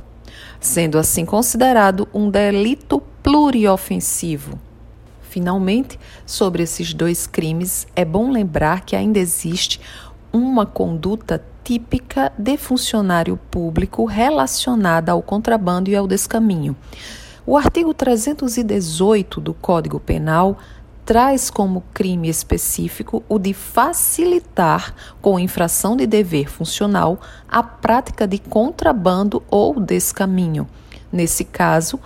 sendo 0.61 0.99
assim 0.99 1.25
considerado 1.25 2.07
um 2.13 2.29
delito 2.29 3.01
pluriofensivo. 3.23 4.57
Finalmente, 5.23 5.99
sobre 6.25 6.63
esses 6.63 6.93
dois 6.93 7.25
crimes, 7.25 7.87
é 7.95 8.05
bom 8.05 8.29
lembrar 8.29 8.81
que 8.81 8.95
ainda 8.95 9.17
existe 9.17 9.81
uma 10.31 10.65
conduta 10.65 11.43
típica 11.63 12.31
de 12.37 12.57
funcionário 12.57 13.37
público 13.49 14.05
relacionada 14.05 15.11
ao 15.11 15.21
contrabando 15.21 15.89
e 15.89 15.95
ao 15.95 16.07
descaminho. 16.07 16.75
O 17.45 17.57
artigo 17.57 17.93
318 17.93 19.41
do 19.41 19.53
Código 19.53 19.99
Penal 19.99 20.57
traz 21.05 21.49
como 21.49 21.83
crime 21.93 22.29
específico 22.29 23.23
o 23.27 23.39
de 23.39 23.53
facilitar, 23.53 24.93
com 25.21 25.39
infração 25.39 25.95
de 25.95 26.05
dever 26.05 26.49
funcional, 26.49 27.19
a 27.49 27.63
prática 27.63 28.27
de 28.27 28.37
contrabando 28.37 29.43
ou 29.49 29.79
descaminho. 29.79 30.67
Nesse 31.11 31.43
caso, 31.43 31.99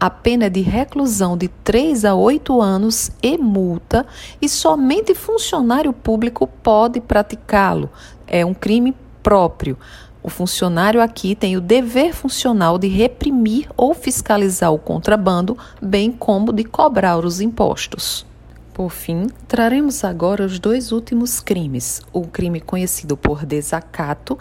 a 0.00 0.10
pena 0.10 0.46
é 0.46 0.50
de 0.50 0.62
reclusão 0.62 1.36
de 1.36 1.46
3 1.46 2.04
a 2.04 2.14
8 2.16 2.60
anos 2.60 3.12
e 3.22 3.38
multa, 3.38 4.04
e 4.40 4.48
somente 4.48 5.14
funcionário 5.14 5.92
público 5.92 6.44
pode 6.44 7.00
praticá-lo. 7.00 7.88
É 8.32 8.46
um 8.46 8.54
crime 8.54 8.96
próprio. 9.22 9.76
O 10.22 10.30
funcionário 10.30 11.02
aqui 11.02 11.34
tem 11.34 11.54
o 11.54 11.60
dever 11.60 12.14
funcional 12.14 12.78
de 12.78 12.88
reprimir 12.88 13.68
ou 13.76 13.92
fiscalizar 13.92 14.72
o 14.72 14.78
contrabando, 14.78 15.58
bem 15.82 16.10
como 16.10 16.50
de 16.50 16.64
cobrar 16.64 17.18
os 17.18 17.42
impostos. 17.42 18.24
Por 18.72 18.88
fim, 18.88 19.26
traremos 19.46 20.02
agora 20.02 20.46
os 20.46 20.58
dois 20.58 20.92
últimos 20.92 21.40
crimes: 21.40 22.00
o 22.10 22.22
crime 22.22 22.58
conhecido 22.58 23.18
por 23.18 23.44
desacato 23.44 24.38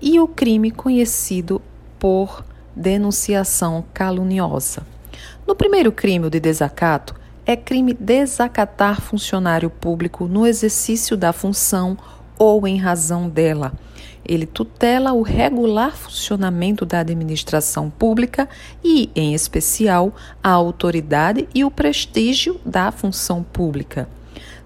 e 0.00 0.20
o 0.20 0.28
crime 0.28 0.70
conhecido 0.70 1.60
por 1.98 2.44
denunciação 2.76 3.84
caluniosa. 3.92 4.86
No 5.44 5.56
primeiro 5.56 5.90
crime, 5.90 6.26
o 6.26 6.30
de 6.30 6.38
desacato, 6.38 7.16
é 7.44 7.56
crime 7.56 7.94
desacatar 7.94 9.00
funcionário 9.00 9.68
público 9.68 10.28
no 10.28 10.46
exercício 10.46 11.16
da 11.16 11.32
função 11.32 11.98
ou 12.42 12.66
em 12.66 12.76
razão 12.76 13.28
dela 13.28 13.72
ele 14.24 14.46
tutela 14.46 15.12
o 15.12 15.22
regular 15.22 15.96
funcionamento 15.96 16.86
da 16.86 17.00
administração 17.00 17.90
pública 17.90 18.48
e, 18.82 19.10
em 19.14 19.34
especial, 19.34 20.14
a 20.42 20.50
autoridade 20.50 21.48
e 21.54 21.64
o 21.64 21.70
prestígio 21.70 22.60
da 22.64 22.92
função 22.92 23.42
pública. 23.42 24.08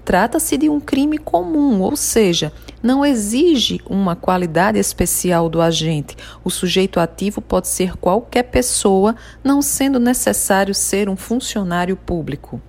Trata-se 0.05 0.57
de 0.57 0.69
um 0.69 0.79
crime 0.79 1.19
comum, 1.19 1.81
ou 1.81 1.97
seja, 1.97 2.53
não 2.81 3.05
exige 3.05 3.81
uma 3.89 4.15
qualidade 4.15 4.79
especial 4.79 5.49
do 5.49 5.61
agente. 5.61 6.17
O 6.45 6.51
sujeito 6.51 7.01
ativo 7.01 7.41
pode 7.41 7.67
ser 7.67 7.97
qualquer 7.97 8.45
pessoa, 8.45 9.17
não 9.43 9.61
sendo 9.61 9.99
necessário 9.99 10.75
ser 10.75 11.09
um 11.09 11.17
funcionário 11.17 11.97
público. 11.97 12.61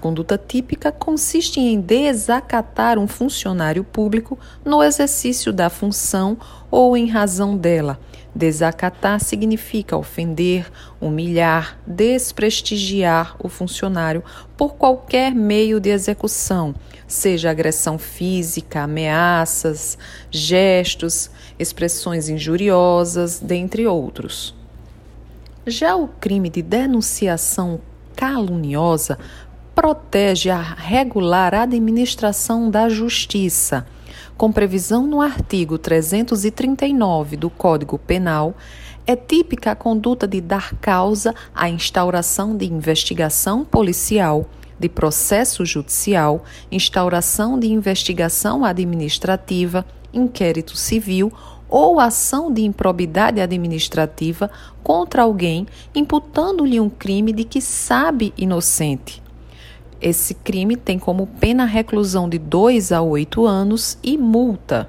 Conduta 0.00 0.38
típica 0.38 0.90
consiste 0.90 1.60
em 1.60 1.78
desacatar 1.78 2.98
um 2.98 3.06
funcionário 3.06 3.84
público 3.84 4.38
no 4.64 4.82
exercício 4.82 5.52
da 5.52 5.68
função 5.68 6.38
ou 6.70 6.96
em 6.96 7.06
razão 7.06 7.54
dela. 7.54 8.00
Desacatar 8.34 9.20
significa 9.20 9.98
ofender, 9.98 10.72
humilhar, 10.98 11.78
desprestigiar 11.86 13.36
o 13.38 13.48
funcionário 13.50 14.24
por 14.56 14.76
qualquer 14.76 15.34
meio 15.34 15.78
de 15.78 15.90
execução, 15.90 16.74
seja 17.06 17.50
agressão 17.50 17.98
física, 17.98 18.80
ameaças, 18.80 19.98
gestos, 20.30 21.30
expressões 21.58 22.30
injuriosas, 22.30 23.38
dentre 23.38 23.86
outros. 23.86 24.54
Já 25.66 25.94
o 25.94 26.08
crime 26.08 26.48
de 26.48 26.62
denunciação 26.62 27.80
caluniosa 28.20 29.18
protege 29.80 30.50
a 30.50 30.60
regular 30.60 31.54
administração 31.54 32.70
da 32.70 32.86
justiça. 32.90 33.86
Com 34.36 34.52
previsão 34.52 35.06
no 35.06 35.22
artigo 35.22 35.78
339 35.78 37.38
do 37.38 37.48
Código 37.48 37.96
Penal, 37.98 38.54
É 39.06 39.16
típica 39.16 39.70
a 39.70 39.74
conduta 39.74 40.28
de 40.28 40.38
dar 40.38 40.74
causa 40.74 41.34
à 41.54 41.70
instauração 41.70 42.54
de 42.54 42.66
investigação 42.66 43.64
policial, 43.64 44.44
de 44.78 44.86
processo 44.86 45.64
judicial, 45.64 46.44
instauração 46.70 47.58
de 47.58 47.66
investigação 47.72 48.66
administrativa, 48.66 49.86
inquérito 50.12 50.76
civil 50.76 51.32
ou 51.70 51.98
ação 51.98 52.52
de 52.52 52.62
improbidade 52.62 53.40
administrativa 53.40 54.50
contra 54.82 55.22
alguém, 55.22 55.66
imputando-lhe 55.94 56.78
um 56.78 56.90
crime 56.90 57.32
de 57.32 57.44
que 57.44 57.62
sabe 57.62 58.34
inocente. 58.36 59.22
Esse 60.00 60.32
crime 60.32 60.76
tem 60.76 60.98
como 60.98 61.26
pena 61.26 61.66
reclusão 61.66 62.28
de 62.28 62.38
2 62.38 62.90
a 62.90 63.02
8 63.02 63.46
anos 63.46 63.98
e 64.02 64.16
multa. 64.16 64.88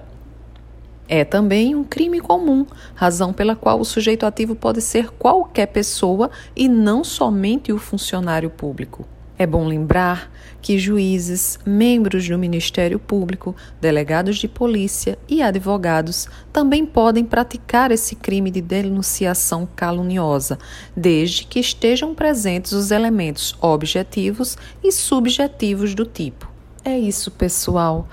É 1.05 1.25
também 1.25 1.75
um 1.75 1.83
crime 1.83 2.21
comum, 2.21 2.65
razão 2.95 3.33
pela 3.33 3.53
qual 3.53 3.81
o 3.81 3.85
sujeito 3.85 4.25
ativo 4.25 4.55
pode 4.55 4.79
ser 4.79 5.09
qualquer 5.11 5.65
pessoa 5.65 6.31
e 6.55 6.69
não 6.69 7.03
somente 7.03 7.73
o 7.73 7.77
funcionário 7.77 8.49
público. 8.49 9.05
É 9.41 9.47
bom 9.47 9.65
lembrar 9.65 10.31
que 10.61 10.77
juízes, 10.77 11.57
membros 11.65 12.29
do 12.29 12.37
Ministério 12.37 12.99
Público, 12.99 13.55
delegados 13.81 14.37
de 14.37 14.47
polícia 14.47 15.17
e 15.27 15.41
advogados 15.41 16.27
também 16.53 16.85
podem 16.85 17.25
praticar 17.25 17.89
esse 17.89 18.15
crime 18.15 18.51
de 18.51 18.61
denunciação 18.61 19.67
caluniosa, 19.75 20.59
desde 20.95 21.43
que 21.43 21.59
estejam 21.59 22.13
presentes 22.13 22.71
os 22.71 22.91
elementos 22.91 23.57
objetivos 23.59 24.59
e 24.83 24.91
subjetivos 24.91 25.95
do 25.95 26.05
tipo. 26.05 26.47
É 26.85 26.95
isso, 26.99 27.31
pessoal. 27.31 28.07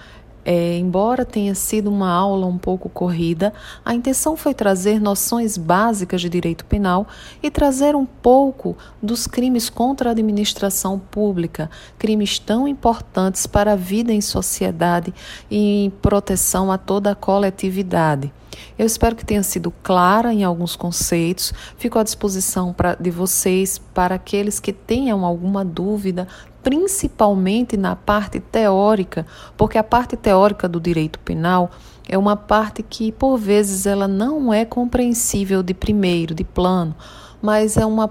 É, 0.50 0.78
embora 0.78 1.26
tenha 1.26 1.54
sido 1.54 1.90
uma 1.90 2.10
aula 2.10 2.46
um 2.46 2.56
pouco 2.56 2.88
corrida, 2.88 3.52
a 3.84 3.94
intenção 3.94 4.34
foi 4.34 4.54
trazer 4.54 4.98
noções 4.98 5.58
básicas 5.58 6.22
de 6.22 6.30
direito 6.30 6.64
penal 6.64 7.06
e 7.42 7.50
trazer 7.50 7.94
um 7.94 8.06
pouco 8.06 8.74
dos 9.02 9.26
crimes 9.26 9.68
contra 9.68 10.08
a 10.08 10.12
administração 10.12 10.98
pública, 10.98 11.70
crimes 11.98 12.38
tão 12.38 12.66
importantes 12.66 13.46
para 13.46 13.74
a 13.74 13.76
vida 13.76 14.10
em 14.10 14.22
sociedade 14.22 15.12
e 15.50 15.84
em 15.84 15.90
proteção 15.90 16.72
a 16.72 16.78
toda 16.78 17.10
a 17.10 17.14
coletividade. 17.14 18.32
Eu 18.78 18.86
espero 18.86 19.16
que 19.16 19.24
tenha 19.24 19.42
sido 19.42 19.70
clara 19.82 20.32
em 20.32 20.44
alguns 20.44 20.76
conceitos. 20.76 21.52
Fico 21.76 21.98
à 21.98 22.02
disposição 22.02 22.72
pra, 22.72 22.94
de 22.94 23.10
vocês 23.10 23.78
para 23.78 24.14
aqueles 24.14 24.60
que 24.60 24.72
tenham 24.72 25.24
alguma 25.24 25.64
dúvida, 25.64 26.28
principalmente 26.62 27.76
na 27.76 27.94
parte 27.96 28.40
teórica, 28.40 29.26
porque 29.56 29.78
a 29.78 29.84
parte 29.84 30.16
teórica 30.16 30.68
do 30.68 30.80
direito 30.80 31.18
penal 31.20 31.70
é 32.08 32.16
uma 32.16 32.36
parte 32.36 32.82
que, 32.82 33.12
por 33.12 33.36
vezes, 33.36 33.86
ela 33.86 34.08
não 34.08 34.52
é 34.52 34.64
compreensível 34.64 35.62
de 35.62 35.74
primeiro, 35.74 36.34
de 36.34 36.44
plano, 36.44 36.94
mas 37.40 37.76
é 37.76 37.86
uma, 37.86 38.10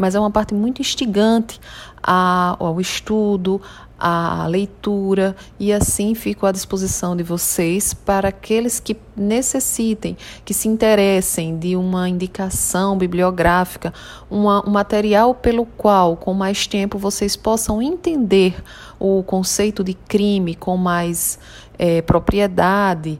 mas 0.00 0.14
é 0.14 0.20
uma 0.20 0.30
parte 0.30 0.54
muito 0.54 0.80
instigante 0.80 1.60
ao 2.02 2.80
estudo, 2.80 3.60
a 3.98 4.46
leitura 4.46 5.34
e 5.58 5.72
assim 5.72 6.14
fico 6.14 6.44
à 6.46 6.52
disposição 6.52 7.16
de 7.16 7.22
vocês 7.22 7.94
para 7.94 8.28
aqueles 8.28 8.78
que 8.78 8.96
necessitem, 9.16 10.16
que 10.44 10.52
se 10.52 10.68
interessem 10.68 11.58
de 11.58 11.76
uma 11.76 12.08
indicação 12.08 12.98
bibliográfica, 12.98 13.92
uma, 14.30 14.66
um 14.68 14.70
material 14.70 15.34
pelo 15.34 15.64
qual, 15.64 16.16
com 16.16 16.34
mais 16.34 16.66
tempo, 16.66 16.98
vocês 16.98 17.36
possam 17.36 17.80
entender 17.80 18.62
o 18.98 19.22
conceito 19.22 19.82
de 19.82 19.94
crime 19.94 20.54
com 20.54 20.76
mais 20.76 21.38
é, 21.78 22.02
propriedade 22.02 23.18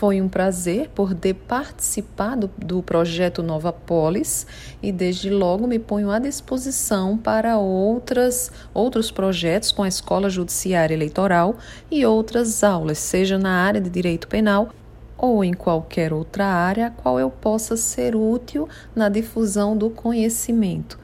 foi 0.00 0.18
um 0.22 0.30
prazer 0.30 0.88
poder 0.94 1.34
participar 1.34 2.34
do, 2.34 2.50
do 2.56 2.82
projeto 2.82 3.42
Nova 3.42 3.70
Polis 3.70 4.46
e 4.82 4.90
desde 4.90 5.28
logo 5.28 5.66
me 5.66 5.78
ponho 5.78 6.10
à 6.10 6.18
disposição 6.18 7.18
para 7.18 7.58
outras, 7.58 8.50
outros 8.72 9.10
projetos 9.10 9.70
com 9.70 9.82
a 9.82 9.88
Escola 9.88 10.30
Judiciária 10.30 10.94
Eleitoral 10.94 11.54
e 11.90 12.06
outras 12.06 12.64
aulas, 12.64 12.96
seja 12.96 13.36
na 13.36 13.50
área 13.50 13.78
de 13.78 13.90
direito 13.90 14.26
penal 14.26 14.70
ou 15.18 15.44
em 15.44 15.52
qualquer 15.52 16.14
outra 16.14 16.46
área 16.46 16.86
a 16.86 16.90
qual 16.90 17.20
eu 17.20 17.30
possa 17.30 17.76
ser 17.76 18.16
útil 18.16 18.66
na 18.96 19.10
difusão 19.10 19.76
do 19.76 19.90
conhecimento. 19.90 20.98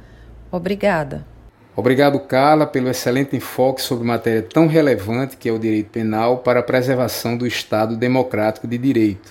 Obrigada. 0.51 1.36
Obrigado, 1.79 2.19
Carla, 2.21 2.67
pelo 2.67 2.89
excelente 2.89 3.37
enfoque 3.37 3.83
sobre 3.83 4.07
matéria 4.07 4.41
tão 4.41 4.67
relevante 4.67 5.37
que 5.37 5.47
é 5.47 5.53
o 5.53 5.59
direito 5.59 5.91
penal 5.91 6.39
para 6.39 6.61
a 6.61 6.63
preservação 6.63 7.37
do 7.37 7.47
Estado 7.47 7.99
democrático 7.99 8.67
de 8.67 8.79
direito. 8.79 9.31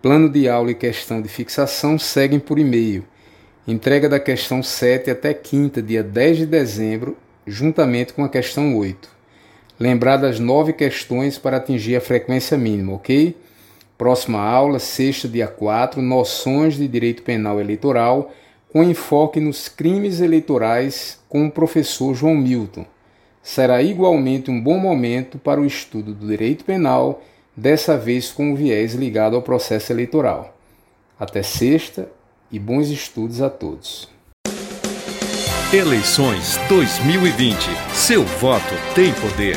Plano 0.00 0.30
de 0.30 0.48
aula 0.48 0.70
e 0.70 0.74
questão 0.74 1.20
de 1.20 1.28
fixação 1.28 1.98
seguem 1.98 2.40
por 2.40 2.58
e-mail. 2.58 3.04
Entrega 3.66 4.08
da 4.08 4.18
questão 4.18 4.62
7 4.62 5.10
até 5.10 5.34
quinta, 5.34 5.82
dia 5.82 6.02
10 6.02 6.38
de 6.38 6.46
dezembro, 6.46 7.18
juntamente 7.46 8.14
com 8.14 8.24
a 8.24 8.30
questão 8.30 8.74
8. 8.74 9.06
Lembrar 9.78 10.16
das 10.16 10.40
nove 10.40 10.72
questões 10.72 11.36
para 11.36 11.58
atingir 11.58 11.96
a 11.96 12.00
frequência 12.00 12.56
mínima, 12.56 12.94
ok? 12.94 13.36
Próxima 13.98 14.40
aula, 14.40 14.78
sexta, 14.78 15.28
dia 15.28 15.46
4, 15.46 16.00
noções 16.00 16.76
de 16.76 16.88
direito 16.88 17.22
penal 17.22 17.60
eleitoral 17.60 18.32
com 18.72 18.82
enfoque 18.82 19.40
nos 19.40 19.68
crimes 19.68 20.20
eleitorais 20.20 21.18
com 21.28 21.46
o 21.46 21.50
professor 21.50 22.14
João 22.14 22.36
Milton. 22.36 22.84
Será 23.42 23.82
igualmente 23.82 24.50
um 24.50 24.60
bom 24.60 24.78
momento 24.78 25.38
para 25.38 25.60
o 25.60 25.64
estudo 25.64 26.12
do 26.12 26.26
direito 26.26 26.64
penal, 26.64 27.22
dessa 27.56 27.96
vez 27.96 28.30
com 28.30 28.52
o 28.52 28.56
viés 28.56 28.94
ligado 28.94 29.36
ao 29.36 29.42
processo 29.42 29.92
eleitoral. 29.92 30.54
Até 31.18 31.42
sexta 31.42 32.10
e 32.52 32.58
bons 32.58 32.88
estudos 32.88 33.40
a 33.40 33.50
todos. 33.50 34.08
Eleições 35.72 36.58
2020. 36.68 37.56
Seu 37.92 38.24
voto 38.24 38.74
tem 38.94 39.12
poder. 39.14 39.56